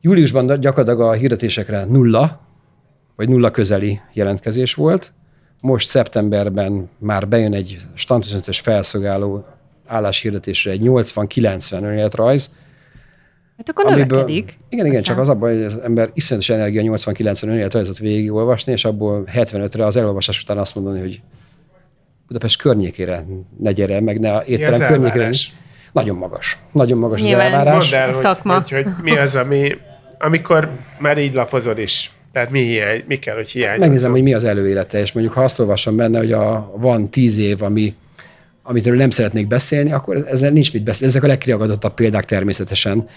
[0.00, 2.40] Júliusban gyakorlatilag a hirdetésekre nulla,
[3.16, 5.12] vagy nulla közeli jelentkezés volt.
[5.60, 9.46] Most szeptemberben már bejön egy standüzenetes felszolgáló
[9.86, 12.54] álláshirdetésre egy 80-90 önéletrajz.
[13.56, 14.56] Hát akkor amiből, növekedik.
[14.68, 19.24] Igen, igen, csak az abban, hogy az ember iszonyatos energia 80-90 önéletrajzot végigolvasni, és abból
[19.34, 21.20] 75-re az elolvasás után azt mondani, hogy
[22.26, 23.24] Budapest környékére
[23.58, 25.30] ne gyere, meg ne étterem környékére.
[25.92, 26.58] Nagyon magas.
[26.72, 27.90] Nagyon magas Nyilván az elvárás.
[27.90, 28.54] Mondd el, hogy, szakma.
[28.54, 29.72] Hogy, hogy, mi az, ami,
[30.18, 33.80] amikor már így lapozod is, Tehát mi, hiány, mi kell, hogy hiányozom?
[33.80, 37.38] Megnézem, hogy mi az előélete, és mondjuk ha azt olvasom benne, hogy a, van tíz
[37.38, 37.94] év, ami
[38.62, 41.12] amit nem szeretnék beszélni, akkor ezzel nincs mit beszélni.
[41.12, 43.08] Ezek a legkiragadottabb példák természetesen.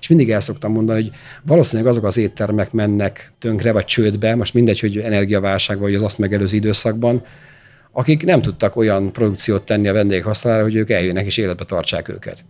[0.00, 4.54] És mindig el szoktam mondani, hogy valószínűleg azok az éttermek mennek tönkre vagy csődbe, most
[4.54, 7.22] mindegy, hogy energiaválság vagy az azt megelőző időszakban,
[7.92, 12.08] akik nem tudtak olyan produkciót tenni a vendégek használára, hogy ők eljönnek és életbe tartsák
[12.08, 12.44] őket.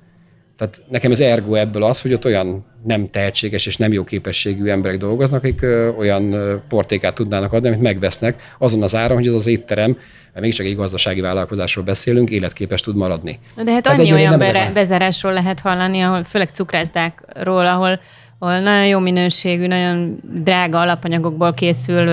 [0.57, 4.67] Tehát nekem ez ergo ebből az, hogy ott olyan nem tehetséges és nem jó képességű
[4.67, 5.63] emberek dolgoznak, akik
[5.99, 6.35] olyan
[6.69, 10.77] portékát tudnának adni, amit megvesznek azon az áron, hogy az az étterem, mert mégiscsak egy
[10.77, 13.39] gazdasági vállalkozásról beszélünk, életképes tud maradni.
[13.65, 14.39] De hát annyi olyan
[14.75, 18.01] bezárásról lehet hallani, ahol főleg cukrászdákról, ahol
[18.45, 22.11] ahol nagyon jó minőségű, nagyon drága alapanyagokból készül,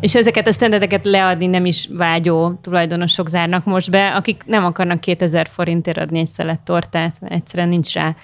[0.00, 5.00] és ezeket a standardeket leadni nem is vágyó tulajdonosok zárnak most be, akik nem akarnak
[5.00, 8.14] 2000 forintért adni egy szelet tortát, mert egyszerűen nincs rá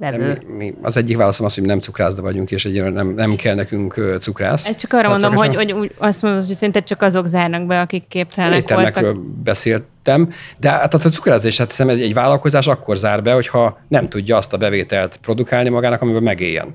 [0.00, 0.38] vevő.
[0.46, 3.54] Mi, mi, az egyik válaszom az, hogy nem cukrászda vagyunk, és egyébként nem, nem kell
[3.54, 4.68] nekünk cukrász.
[4.68, 7.80] Ezt csak arra mondom, hogy, hogy, hogy azt mondod, hogy szerinted csak azok zárnak be,
[7.80, 9.20] akik képtelenek voltak.
[9.42, 14.08] beszéltem, de hát a cukrászda is, hát hiszem, egy vállalkozás akkor zár be, hogyha nem
[14.08, 16.74] tudja azt a bevételt produkálni magának, amiben megéljen.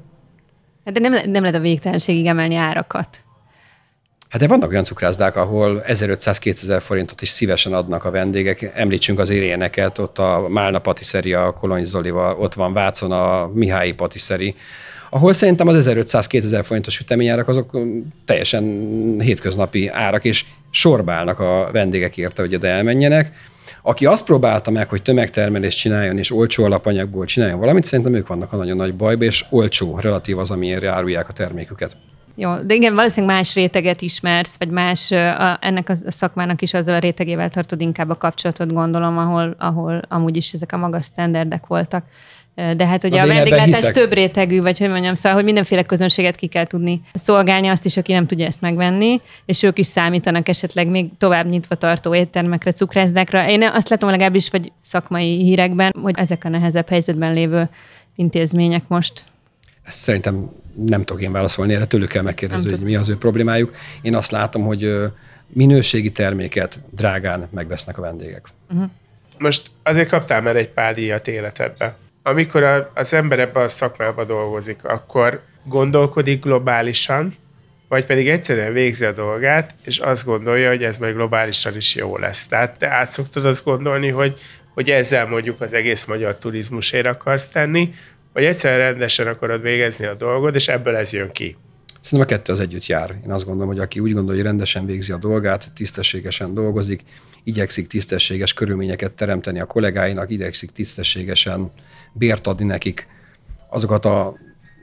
[0.86, 3.25] Hát de nem, nem lehet a végtelenségig emelni árakat.
[4.30, 8.72] Hát de vannak olyan cukrászdák, ahol 1500-2000 forintot is szívesen adnak a vendégek.
[8.76, 13.94] Említsünk az iréneket, ott a Málna Patiszeri, a Kolony Zolival, ott van Vácon a Mihályi
[13.94, 14.56] Patiszeri,
[15.10, 17.78] ahol szerintem az 1500-2000 forintos süteményárak azok
[18.26, 18.64] teljesen
[19.20, 23.32] hétköznapi árak, és sorbálnak a vendégek érte, hogy oda elmenjenek.
[23.82, 28.54] Aki azt próbálta meg, hogy tömegtermelést csináljon, és olcsó alapanyagból csináljon valamit, szerintem ők vannak
[28.54, 31.98] a nagyon nagy bajba, és olcsó relatív az, amilyenre árulják a terméküket.
[32.36, 36.96] Jó, de igen, valószínűleg más réteget ismersz, vagy más a, ennek a szakmának is azzal
[36.96, 41.68] a rétegével tartod inkább a kapcsolatot, gondolom, ahol, ahol amúgy is ezek a magas standardek
[41.68, 42.04] voltak.
[42.78, 46.36] De hát ugye Na, a vendéglátás több rétegű, vagy hogy mondjam, szóval, hogy mindenféle közönséget
[46.36, 50.48] ki kell tudni szolgálni, azt is, aki nem tudja ezt megvenni, és ők is számítanak
[50.48, 53.50] esetleg még tovább nyitva tartó éttermekre, cukrászdákra.
[53.50, 57.70] Én azt látom legalábbis, vagy szakmai hírekben, hogy ezek a nehezebb helyzetben lévő
[58.16, 59.24] intézmények most
[59.86, 60.50] ezt szerintem
[60.86, 63.76] nem tudok én válaszolni, erre tőlük kell megkérdezni, hogy mi az ő problémájuk.
[64.02, 64.96] Én azt látom, hogy
[65.48, 68.48] minőségi terméket drágán megvesznek a vendégek.
[68.70, 68.90] Uh-huh.
[69.38, 71.96] Most azért kaptál már egy pár díjat életedbe.
[72.24, 77.36] Amikor a, az ember ebben a szakmában dolgozik, akkor gondolkodik globálisan,
[77.88, 82.18] vagy pedig egyszerűen végzi a dolgát, és azt gondolja, hogy ez majd globálisan is jó
[82.18, 82.48] lesz.
[82.48, 84.40] Tehát te át szoktad azt gondolni, hogy,
[84.74, 87.94] hogy ezzel mondjuk az egész magyar turizmusért akarsz tenni,
[88.36, 91.58] vagy egyszerűen rendesen akarod végezni a dolgod, és ebből ez jön ki.
[92.02, 93.16] Szerintem a kettő az együtt jár.
[93.24, 97.02] Én azt gondolom, hogy aki úgy gondolja, hogy rendesen végzi a dolgát, tisztességesen dolgozik,
[97.44, 101.72] igyekszik tisztességes körülményeket teremteni a kollégáinak, igyekszik tisztességesen
[102.14, 103.08] bért adni nekik,
[103.70, 104.38] azokat a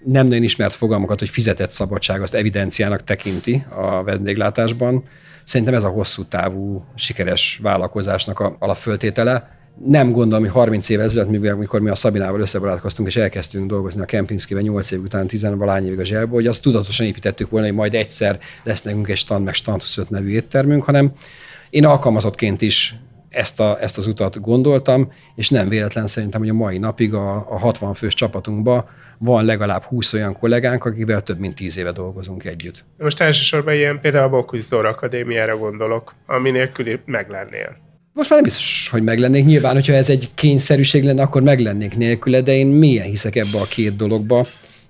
[0.04, 5.04] nem nagyon ismert fogalmakat, hogy fizetett szabadság, azt evidenciának tekinti a vendéglátásban.
[5.44, 11.46] Szerintem ez a hosszú távú, sikeres vállalkozásnak a alapföltétele nem gondolom, hogy 30 évvel ezelőtt,
[11.46, 15.86] amikor mi a Szabinával összebarátkoztunk, és elkezdtünk dolgozni a Kempinskiben 8 év után, 10 valány
[15.86, 19.44] évig a zselből, hogy azt tudatosan építettük volna, hogy majd egyszer lesz nekünk egy stand,
[19.44, 21.12] meg stand 25 nevű éttermünk, hanem
[21.70, 22.94] én alkalmazottként is
[23.28, 27.34] ezt, a, ezt az utat gondoltam, és nem véletlen szerintem, hogy a mai napig a,
[27.36, 28.84] a 60 fős csapatunkban
[29.18, 32.84] van legalább 20 olyan kollégánk, akivel több mint 10 éve dolgozunk együtt.
[32.98, 37.90] Most elsősorban ilyen például a Bocuse Akadémiára gondolok, ami nélkül meglennél.
[38.14, 39.44] Most már nem biztos, hogy meglennék.
[39.44, 43.64] Nyilván, hogyha ez egy kényszerűség lenne, akkor meglennék nélküle, de én milyen hiszek ebbe a
[43.64, 44.46] két dologba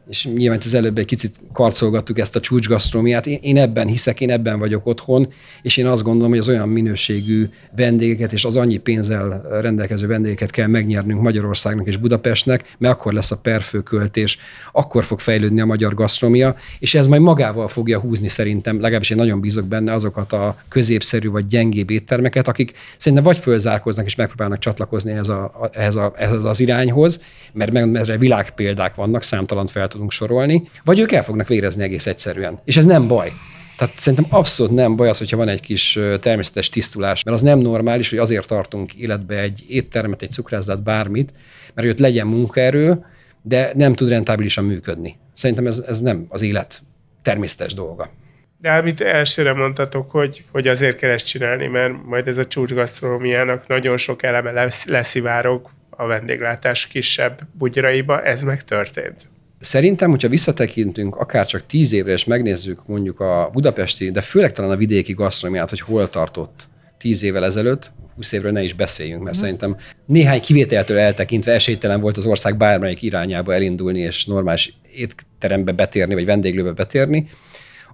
[0.08, 3.26] és nyilván az előbb egy kicsit karcolgattuk ezt a csúcsgasztrómiát.
[3.26, 5.28] Én, én ebben hiszek, én ebben vagyok otthon,
[5.62, 10.50] és én azt gondolom, hogy az olyan minőségű vendégeket és az annyi pénzzel rendelkező vendégeket
[10.50, 14.38] kell megnyernünk Magyarországnak és Budapestnek, mert akkor lesz a perfőköltés,
[14.72, 19.16] akkor fog fejlődni a magyar gasztrómia, és ez majd magával fogja húzni szerintem, legalábbis én
[19.16, 24.58] nagyon bízok benne azokat a középszerű vagy gyengébb éttermeket, akik szerintem vagy fölzárkoznak és megpróbálnak
[24.58, 27.20] csatlakozni ehhez, a, ehhez, a, ehhez az irányhoz,
[27.52, 32.06] mert, mert erre világpéldák vannak, számtalan fel tudunk sorolni, vagy ők el fognak végezni egész
[32.06, 32.60] egyszerűen.
[32.64, 33.32] És ez nem baj.
[33.76, 37.58] Tehát szerintem abszolút nem baj az, hogyha van egy kis természetes tisztulás, mert az nem
[37.58, 41.32] normális, hogy azért tartunk életbe egy éttermet, egy cukrászdát, bármit,
[41.74, 43.04] mert hogy ott legyen munkaerő,
[43.42, 45.16] de nem tud rentábilisan működni.
[45.32, 46.82] Szerintem ez, ez nem az élet
[47.22, 48.10] természetes dolga.
[48.58, 53.66] De amit elsőre mondtatok, hogy, hogy azért kell ezt csinálni, mert majd ez a csúcsgasztronómiának
[53.66, 59.28] nagyon sok eleme lesz, leszivárog a vendéglátás kisebb bugyraiba, ez megtörtént.
[59.62, 64.70] Szerintem, hogyha visszatekintünk akár csak tíz évre, és megnézzük mondjuk a budapesti, de főleg talán
[64.70, 69.36] a vidéki gasztronómiát, hogy hol tartott tíz évvel ezelőtt, 20 évről ne is beszéljünk, mert
[69.36, 69.40] mm.
[69.40, 76.14] szerintem néhány kivételtől eltekintve esélytelen volt az ország bármelyik irányába elindulni, és normális étterembe betérni,
[76.14, 77.28] vagy vendéglőbe betérni.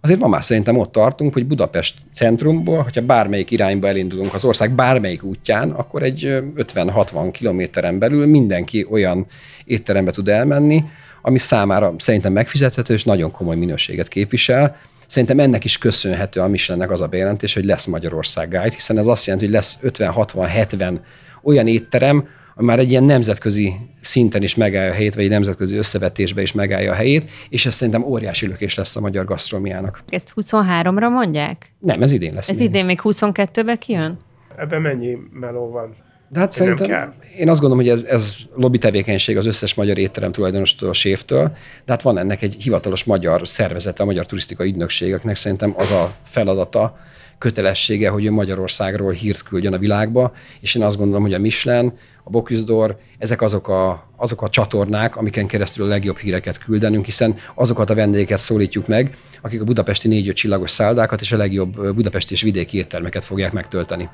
[0.00, 4.74] azért ma már szerintem ott tartunk, hogy Budapest centrumból, hogyha bármelyik irányba elindulunk az ország
[4.74, 9.26] bármelyik útján, akkor egy 50-60 kilométeren belül mindenki olyan
[9.64, 10.84] étterembe tud elmenni,
[11.28, 14.76] ami számára szerintem megfizethető és nagyon komoly minőséget képvisel.
[15.06, 19.06] Szerintem ennek is köszönhető a Michelinnek az a bejelentés, hogy lesz Magyarország Guide, hiszen ez
[19.06, 20.98] azt jelenti, hogy lesz 50-60-70
[21.42, 25.76] olyan étterem, ami már egy ilyen nemzetközi szinten is megállja a helyét, vagy egy nemzetközi
[25.76, 30.02] összevetésbe is megállja a helyét, és ez szerintem óriási lökés lesz a magyar gasztrómiának.
[30.08, 31.72] Ezt 23-ra mondják?
[31.78, 32.48] Nem, ez idén lesz.
[32.48, 32.68] Ez még.
[32.68, 34.18] idén még 22-be kijön?
[34.56, 35.94] Ebben mennyi meló van?
[36.28, 37.12] De hát szerintem, kell.
[37.38, 41.52] én azt gondolom, hogy ez, ez lobby tevékenység az összes magyar étterem tulajdonostól, a séftől,
[41.84, 46.14] de hát van ennek egy hivatalos magyar szervezete, a Magyar Turisztikai Ügynökségeknek szerintem az a
[46.24, 46.96] feladata,
[47.38, 51.92] kötelessége, hogy ő Magyarországról hírt küldjön a világba, és én azt gondolom, hogy a Michelin,
[52.24, 57.34] a Bocuse ezek azok a, azok a csatornák, amiken keresztül a legjobb híreket küldenünk, hiszen
[57.54, 62.32] azokat a vendégeket szólítjuk meg, akik a budapesti négy csillagos száldákat és a legjobb budapesti
[62.32, 64.08] és vidéki éttermeket fogják megtölteni.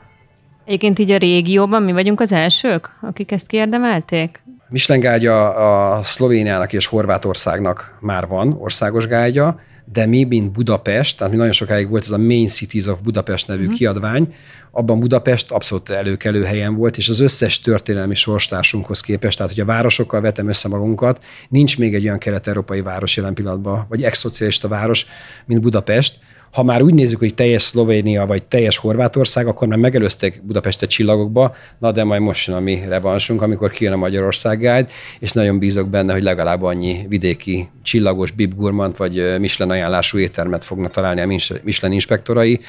[0.64, 4.42] Egyébként így a régióban mi vagyunk az elsők, akik ezt kiérdemelték?
[4.68, 9.61] Michelin gágya a Szlovéniának és Horvátországnak már van országos gágya,
[9.92, 13.48] de mi, mint Budapest, tehát mi nagyon sokáig volt ez a Main Cities of Budapest
[13.48, 13.77] nevű uh-huh.
[13.77, 14.35] kiadvány,
[14.70, 19.66] abban Budapest abszolút előkelő helyen volt, és az összes történelmi sorstársunkhoz képest, tehát hogy a
[19.66, 25.07] városokkal vetem össze magunkat, nincs még egy olyan kelet-európai város jelen pillanatban, vagy ex-szocialista város,
[25.46, 26.18] mint Budapest,
[26.54, 31.54] ha már úgy nézzük, hogy teljes Szlovénia vagy teljes Horvátország, akkor már megelőztek Budapestet csillagokba,
[31.78, 34.86] na de majd most jön a mi revansunk, amikor kijön a Magyarország Guide,
[35.18, 40.64] és nagyon bízok benne, hogy legalább annyi vidéki csillagos Bib Gurmant vagy Michelin ajánlású éttermet
[40.64, 41.26] fognak találni a
[41.62, 42.60] Michelin inspektorai,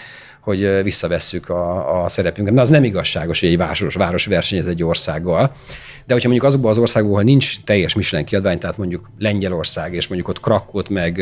[0.46, 2.54] hogy visszavesszük a, a szerepünket.
[2.54, 5.52] Na, az nem igazságos, hogy egy város, város versenyez egy országgal.
[6.06, 10.08] De hogyha mondjuk azokban az országokban, ahol nincs teljes Michelin kiadvány, tehát mondjuk Lengyelország, és
[10.08, 11.22] mondjuk ott Krakót meg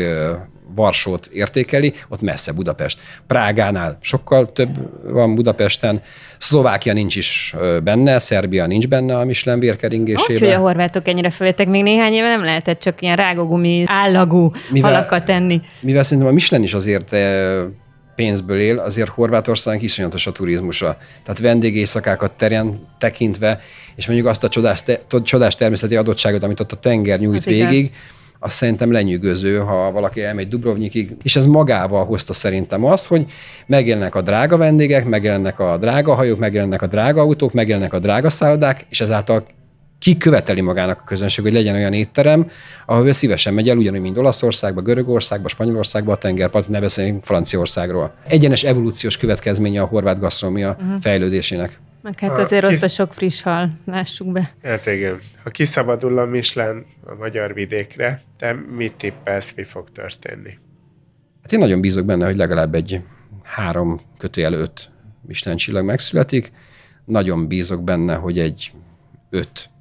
[0.74, 2.98] Varsót értékeli, ott messze Budapest.
[3.26, 4.78] Prágánál sokkal több
[5.12, 6.00] van Budapesten,
[6.38, 10.42] Szlovákia nincs is benne, Szerbia nincs benne a Michelin vérkeringésében.
[10.42, 14.92] Hogy a horvátok ennyire följöttek, még néhány éve nem lehetett csak ilyen rágogumi, állagú mivel,
[14.92, 15.60] halakat tenni.
[15.80, 17.12] Mivel szerintem a Michelin is azért
[18.14, 20.96] pénzből él, azért Horvátország iszonyatos a turizmusa.
[21.22, 23.60] Tehát vendégészakákat terjen tekintve,
[23.94, 27.44] és mondjuk azt a csodás, te, csodás természeti adottságot, amit ott a tenger nyújt az
[27.44, 27.90] végig, igaz
[28.44, 33.24] az szerintem lenyűgöző, ha valaki elmegy Dubrovnikig, és ez magával hozta szerintem azt, hogy
[33.66, 38.30] megjelennek a drága vendégek, megjelennek a drága hajók, megjelennek a drága autók, megjelennek a drága
[38.30, 39.46] szállodák, és ezáltal
[40.04, 42.50] ki követeli magának a közönség, hogy legyen olyan étterem,
[42.86, 48.14] ahol ő szívesen megy el, ugyanúgy, mint Olaszországba, Görögországba, Spanyolországba, a tengerpart, ne beszéljünk Franciaországról.
[48.26, 51.00] Egyenes evolúciós következménye a horvát gasztronómia uh-huh.
[51.00, 51.78] fejlődésének.
[52.02, 52.76] Meg hát azért kis...
[52.76, 54.54] ott a sok friss hal, lássuk be.
[54.62, 55.18] Hát igen.
[55.42, 60.58] Ha kiszabadul a Michelin a magyar vidékre, te mit tippelsz, mi fog történni?
[61.42, 63.00] Hát én nagyon bízok benne, hogy legalább egy
[63.42, 64.90] három kötőjel öt
[65.26, 66.52] Michelin csillag megszületik.
[67.04, 68.72] Nagyon bízok benne, hogy egy
[69.30, 69.72] öt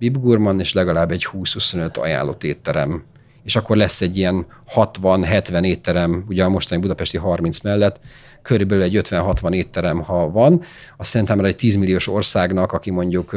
[0.00, 3.04] Bibgurman és legalább egy 20-25 ajánlott étterem
[3.42, 8.00] és akkor lesz egy ilyen 60-70 étterem, ugye a mostani budapesti 30 mellett,
[8.42, 10.62] körülbelül egy 50-60 étterem, ha van.
[10.96, 13.36] Azt szerintem egy 10 milliós országnak, aki mondjuk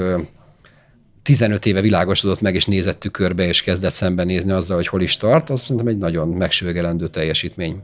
[1.24, 5.50] 15 éve világosodott meg, és nézett tükörbe, és kezdett szembenézni azzal, hogy hol is tart,
[5.50, 7.84] az szerintem egy nagyon megsőgelendő teljesítmény.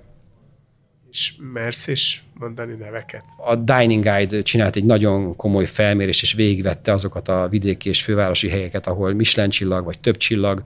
[1.12, 3.24] És mersz is mondani neveket?
[3.38, 8.50] A Dining Guide csinált egy nagyon komoly felmérés, és végigvette azokat a vidéki és fővárosi
[8.50, 10.62] helyeket, ahol Michelin csillag, vagy több csillag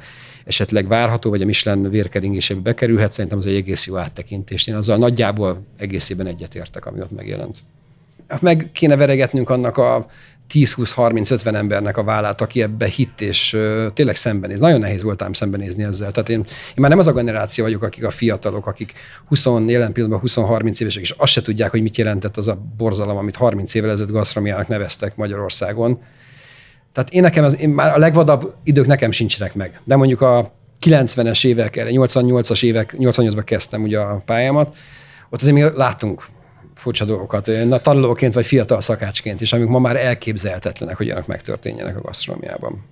[0.46, 3.12] esetleg várható, vagy a Michelin vérkeringésébe bekerülhet.
[3.12, 4.68] Szerintem az egy egész jó áttekintést.
[4.68, 7.64] Én azzal nagyjából egészében egyetértek, ami ott megjelent.
[8.42, 10.06] Meg kéne veregetnünk annak a
[10.54, 13.58] 10-20-30-50 embernek a vállát, aki ebbe hitt, és
[13.94, 14.60] tényleg szembenéz.
[14.60, 16.12] Nagyon nehéz volt ám szembenézni ezzel.
[16.12, 18.94] Tehát én, én már nem az a generáció vagyok, akik a fiatalok, akik
[19.26, 23.18] 20, jelen pillanatban 20-30 évesek, és azt se tudják, hogy mit jelentett az a borzalom,
[23.18, 26.00] amit 30 évvel ezelőtt gasztromiának neveztek Magyarországon.
[26.92, 29.82] Tehát én nekem, az, én már a legvadabb idők nekem sincsenek meg.
[29.84, 30.54] De mondjuk a
[30.86, 34.76] 90-es évek, 88-as évek, 88-ban kezdtem ugye a pályámat,
[35.30, 36.26] ott azért még láttunk
[36.84, 41.98] furcsa dolgokat, na, tanulóként vagy fiatal szakácsként is, amik ma már elképzelhetetlenek, hogy ilyenek megtörténjenek
[41.98, 42.86] a gasztronómiában.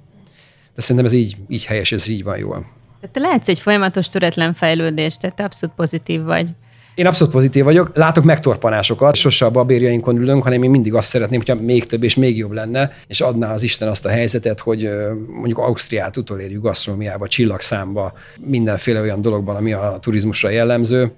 [0.76, 2.66] De szerintem ez így, így helyes, ez így van jól.
[3.12, 6.50] te lehetsz egy folyamatos töretlen fejlődés, tehát te abszolút pozitív vagy.
[6.96, 11.40] Én abszolút pozitív vagyok, látok megtorpanásokat, sose a babérjainkon ülünk, hanem én mindig azt szeretném,
[11.46, 14.90] hogyha még több és még jobb lenne, és adná az Isten azt a helyzetet, hogy
[15.28, 21.12] mondjuk Ausztriát utolérjük gasztronómiába, csillagszámba, mindenféle olyan dologban, ami a turizmusra jellemző.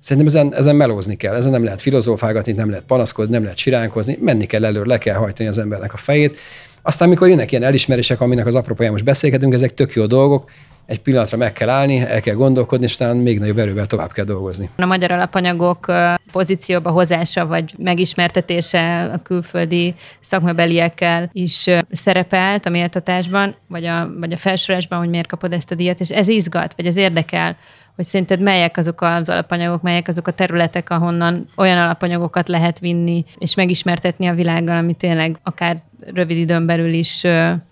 [0.00, 4.18] Szerintem ezen, ezen melózni kell, ezen nem lehet filozófálgatni, nem lehet panaszkodni, nem lehet siránkozni,
[4.20, 6.38] menni kell előre, le kell hajtani az embernek a fejét.
[6.82, 10.50] Aztán, mikor jönnek ilyen elismerések, aminek az apropóján most beszélgetünk, ezek tök jó dolgok,
[10.88, 14.24] egy pillanatra meg kell állni, el kell gondolkodni, és talán még nagyobb erővel tovább kell
[14.24, 14.68] dolgozni.
[14.76, 15.92] A magyar alapanyagok
[16.32, 24.36] pozícióba hozása vagy megismertetése a külföldi szakmabeliekkel is szerepelt a méltatásban, vagy a, vagy a
[24.36, 27.56] felsorásban, hogy miért kapod ezt a díjat, és ez izgat, vagy ez érdekel,
[27.98, 33.24] hogy szerinted melyek azok az alapanyagok, melyek azok a területek, ahonnan olyan alapanyagokat lehet vinni,
[33.38, 35.82] és megismertetni a világgal, ami tényleg akár
[36.14, 37.24] rövid időn belül is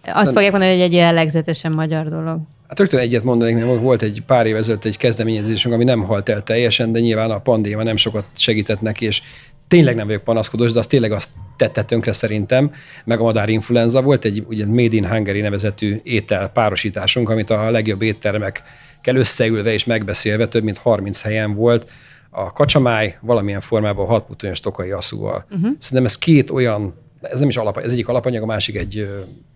[0.04, 2.38] azt fogják mondani, hogy egy jellegzetesen magyar dolog.
[2.68, 6.28] Hát rögtön egyet mondanék, mert volt egy pár év ezelőtt egy kezdeményezésünk, ami nem halt
[6.28, 9.22] el teljesen, de nyilván a pandémia nem sokat segített neki, és
[9.68, 12.72] tényleg nem vagyok panaszkodós, de az tényleg azt tette tönkre szerintem,
[13.04, 18.02] meg a madárinfluenza volt egy ugye Made in Hungary nevezetű étel párosításunk, amit a legjobb
[18.02, 18.62] éttermek
[19.00, 21.90] kell összeülve és megbeszélve, több mint 30 helyen volt,
[22.30, 25.44] a kacsamáj valamilyen formában hatputonyos tokai asszúval.
[25.50, 25.70] Uh-huh.
[25.78, 29.08] Szerintem ez két olyan, ez nem is alap, ez egyik alapanyag, a másik egy,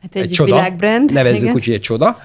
[0.02, 0.54] hát egy, egy csoda.
[0.54, 1.12] Világbrand.
[1.12, 2.18] Nevezzük úgy, hogy egy csoda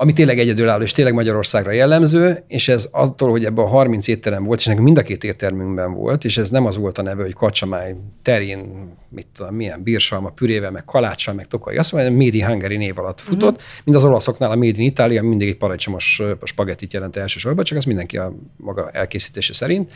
[0.00, 4.44] ami tényleg egyedülálló, és tényleg Magyarországra jellemző, és ez attól, hogy ebben a 30 étterem
[4.44, 7.22] volt, és nekünk mind a két éttermünkben volt, és ez nem az volt a neve,
[7.22, 12.36] hogy kacsamáj, terén, mit tudom, milyen bírsalma, pürével, meg kaláccsal, meg tokai, azt mondja, Made
[12.36, 13.66] in Hungary név alatt futott, uh-huh.
[13.84, 17.84] mint az olaszoknál a Made in Italia, mindig egy paradicsomos spagettit jelent elsősorban, csak az
[17.84, 19.92] mindenki a maga elkészítése szerint.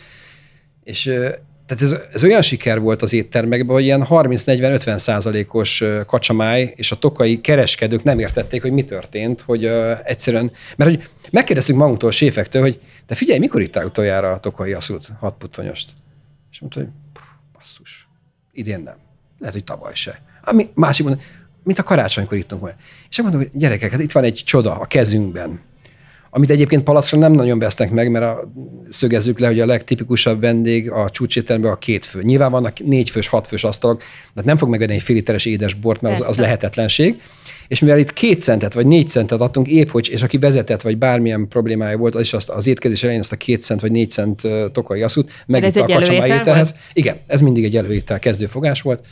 [0.84, 1.12] És
[1.74, 6.96] tehát ez, ez olyan siker volt az éttermekben, hogy ilyen 30-40-50 százalékos kacsamáj, és a
[6.96, 12.12] tokai kereskedők nem értették, hogy mi történt, hogy uh, egyszerűen, mert hogy megkérdeztük magunktól, a
[12.12, 15.92] séfektől, hogy te figyelj, mikor ittál utoljára a tokai asszút, hat putonyost?
[16.50, 16.88] És mondta, hogy
[17.52, 18.08] basszus,
[18.52, 18.96] idén nem.
[19.38, 20.22] Lehet, hogy tavaly se.
[20.44, 21.24] Ami másik mondta,
[21.62, 22.74] mint a karácsonykor ittunk majd.
[23.08, 25.60] És mondom, hogy gyerekek, hát itt van egy csoda a kezünkben
[26.34, 28.52] amit egyébként palacra nem nagyon vesznek meg, mert a,
[28.88, 32.22] szögezzük le, hogy a legtipikusabb vendég a csúcsétteremben a két fő.
[32.22, 34.02] Nyilván vannak négy fős, hat fős asztalok,
[34.34, 37.20] de nem fog megvenni egy fél literes édes bort, mert az, az lehetetlenség.
[37.68, 40.98] És mivel itt két centet vagy négy centet adtunk, épp hogy, és aki vezetett, vagy
[40.98, 44.10] bármilyen problémája volt, az is azt, az étkezés elején azt a két cent vagy négy
[44.10, 46.74] cent tokai asszút, meg a kacsamájételhez.
[46.92, 49.06] Igen, ez mindig egy előétel kezdőfogás volt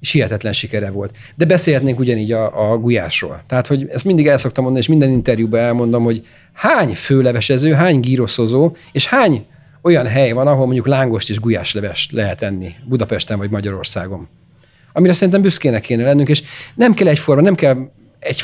[0.00, 1.16] és hihetetlen sikere volt.
[1.34, 3.42] De beszélhetnénk ugyanígy a, a gulyásról.
[3.46, 8.00] Tehát, hogy ezt mindig el szoktam mondani, és minden interjúban elmondom, hogy hány főlevesező, hány
[8.00, 9.46] gíroszozó, és hány
[9.82, 14.28] olyan hely van, ahol mondjuk lángost és gulyáslevest lehet enni Budapesten vagy Magyarországon.
[14.92, 16.42] Amire szerintem büszkének kéne lennünk, és
[16.74, 17.76] nem kell egyforma, nem kell
[18.18, 18.42] egy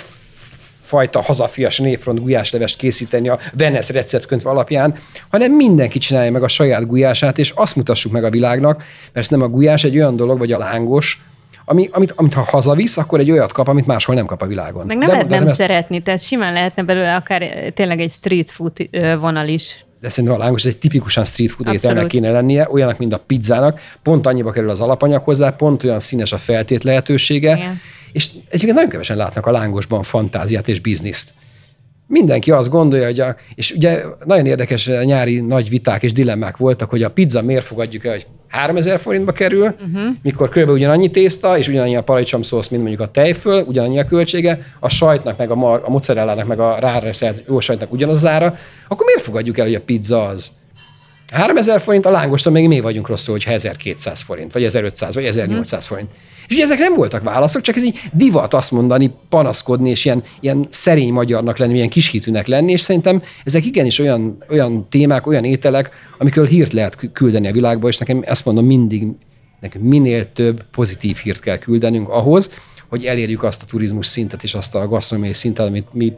[0.85, 4.95] fajta hazafias névfront gulyáslevest készíteni a Venice receptkönyv alapján,
[5.31, 8.83] hanem mindenki csinálja meg a saját gulyását, és azt mutassuk meg a világnak,
[9.13, 11.25] mert nem a gulyás egy olyan dolog, vagy a lángos,
[11.65, 14.87] ami, amit, amit ha hazavisz, akkor egy olyat kap, amit máshol nem kap a világon.
[14.87, 15.55] Meg nem de, lehet nem ezt...
[15.55, 18.73] szeretni, tehát simán lehetne belőle akár tényleg egy street food
[19.21, 19.85] vonal is.
[20.01, 21.85] De szerintem a lángos egy tipikusan street food Abszolút.
[21.85, 26.01] ételnek kéne lennie, olyanak, mint a pizzának, pont annyiba kerül az alapanyag hozzá, pont olyan
[26.01, 27.81] színes a feltét lehetősége, Igen.
[28.13, 31.31] és egyébként nagyon kevesen látnak a lángosban fantáziát és bizniszt.
[32.15, 36.91] Mindenki azt gondolja, hogy a, és ugye nagyon érdekes nyári nagy viták és dilemmák voltak,
[36.91, 40.03] hogy a pizza miért fogadjuk el, hogy 3000 forintba kerül, uh-huh.
[40.23, 40.69] mikor kb.
[40.69, 44.89] ugyanannyi tészta, és ugyanannyi a paradicsom szósz, mint mondjuk a tejföl, ugyanannyi a költsége, a
[44.89, 48.55] sajtnak, meg a, mar, a mozzarellának, meg a ráreszelt jó sajtnak ugyanaz az ára,
[48.89, 50.53] akkor miért fogadjuk el, hogy a pizza az
[51.35, 55.87] 3000 forint, a lángoston még mi vagyunk rosszul, hogy 1200 forint, vagy 1500, vagy 1800
[55.87, 56.11] forint.
[56.49, 60.23] És ugye ezek nem voltak válaszok, csak ez így divat azt mondani, panaszkodni, és ilyen,
[60.41, 65.45] ilyen szerény magyarnak lenni, ilyen kishitűnek lenni, és szerintem ezek igenis olyan, olyan témák, olyan
[65.45, 69.07] ételek, amikről hírt lehet küldeni a világba, és nekem ezt mondom mindig,
[69.61, 72.51] nekünk minél több pozitív hírt kell küldenünk ahhoz,
[72.89, 76.13] hogy elérjük azt a turizmus szintet és azt a gasztronómiai szintet, amit mi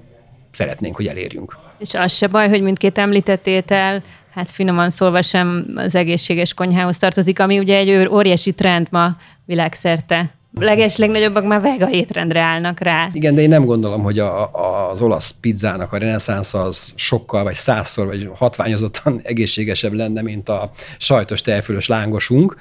[0.57, 1.57] szeretnénk, hogy elérjünk.
[1.79, 4.03] És az se baj, hogy mindkét említett étel
[4.37, 10.31] hát finoman szólva sem az egészséges konyhához tartozik, ami ugye egy óriási trend ma világszerte.
[10.61, 13.09] Leges legnagyobbak már vega étrendre állnak rá.
[13.13, 17.43] Igen, de én nem gondolom, hogy a, a, az olasz pizzának a reneszánsz az sokkal,
[17.45, 22.57] vagy százszor, vagy hatványozottan egészségesebb lenne, mint a sajtos tejfölös lángosunk,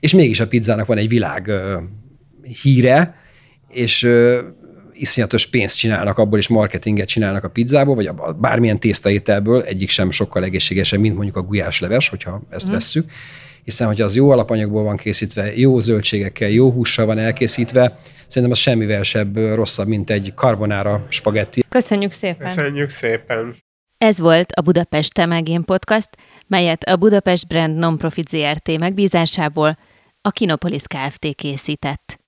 [0.00, 1.78] és mégis a pizzának van egy világ ö,
[2.62, 3.14] híre,
[3.68, 4.40] és ö,
[5.00, 10.10] iszonyatos pénzt csinálnak abból, és marketinget csinálnak a pizzából, vagy a bármilyen tésztaételből, egyik sem
[10.10, 12.72] sokkal egészségesebb, mint mondjuk a gulyásleves, hogyha ezt mm.
[12.72, 13.10] vesszük
[13.68, 17.96] hiszen hogyha az jó alapanyagból van készítve, jó zöldségekkel, jó hússal van elkészítve,
[18.26, 21.64] szerintem az semmivel sebb rosszabb, mint egy karbonára spagetti.
[21.68, 22.46] Köszönjük szépen!
[22.46, 23.56] Köszönjük szépen!
[23.98, 26.08] Ez volt a Budapest Temelgén Podcast,
[26.46, 29.78] melyet a Budapest Brand Nonprofit ZRT megbízásából
[30.20, 31.26] a Kinopolis Kft.
[31.34, 32.18] készített.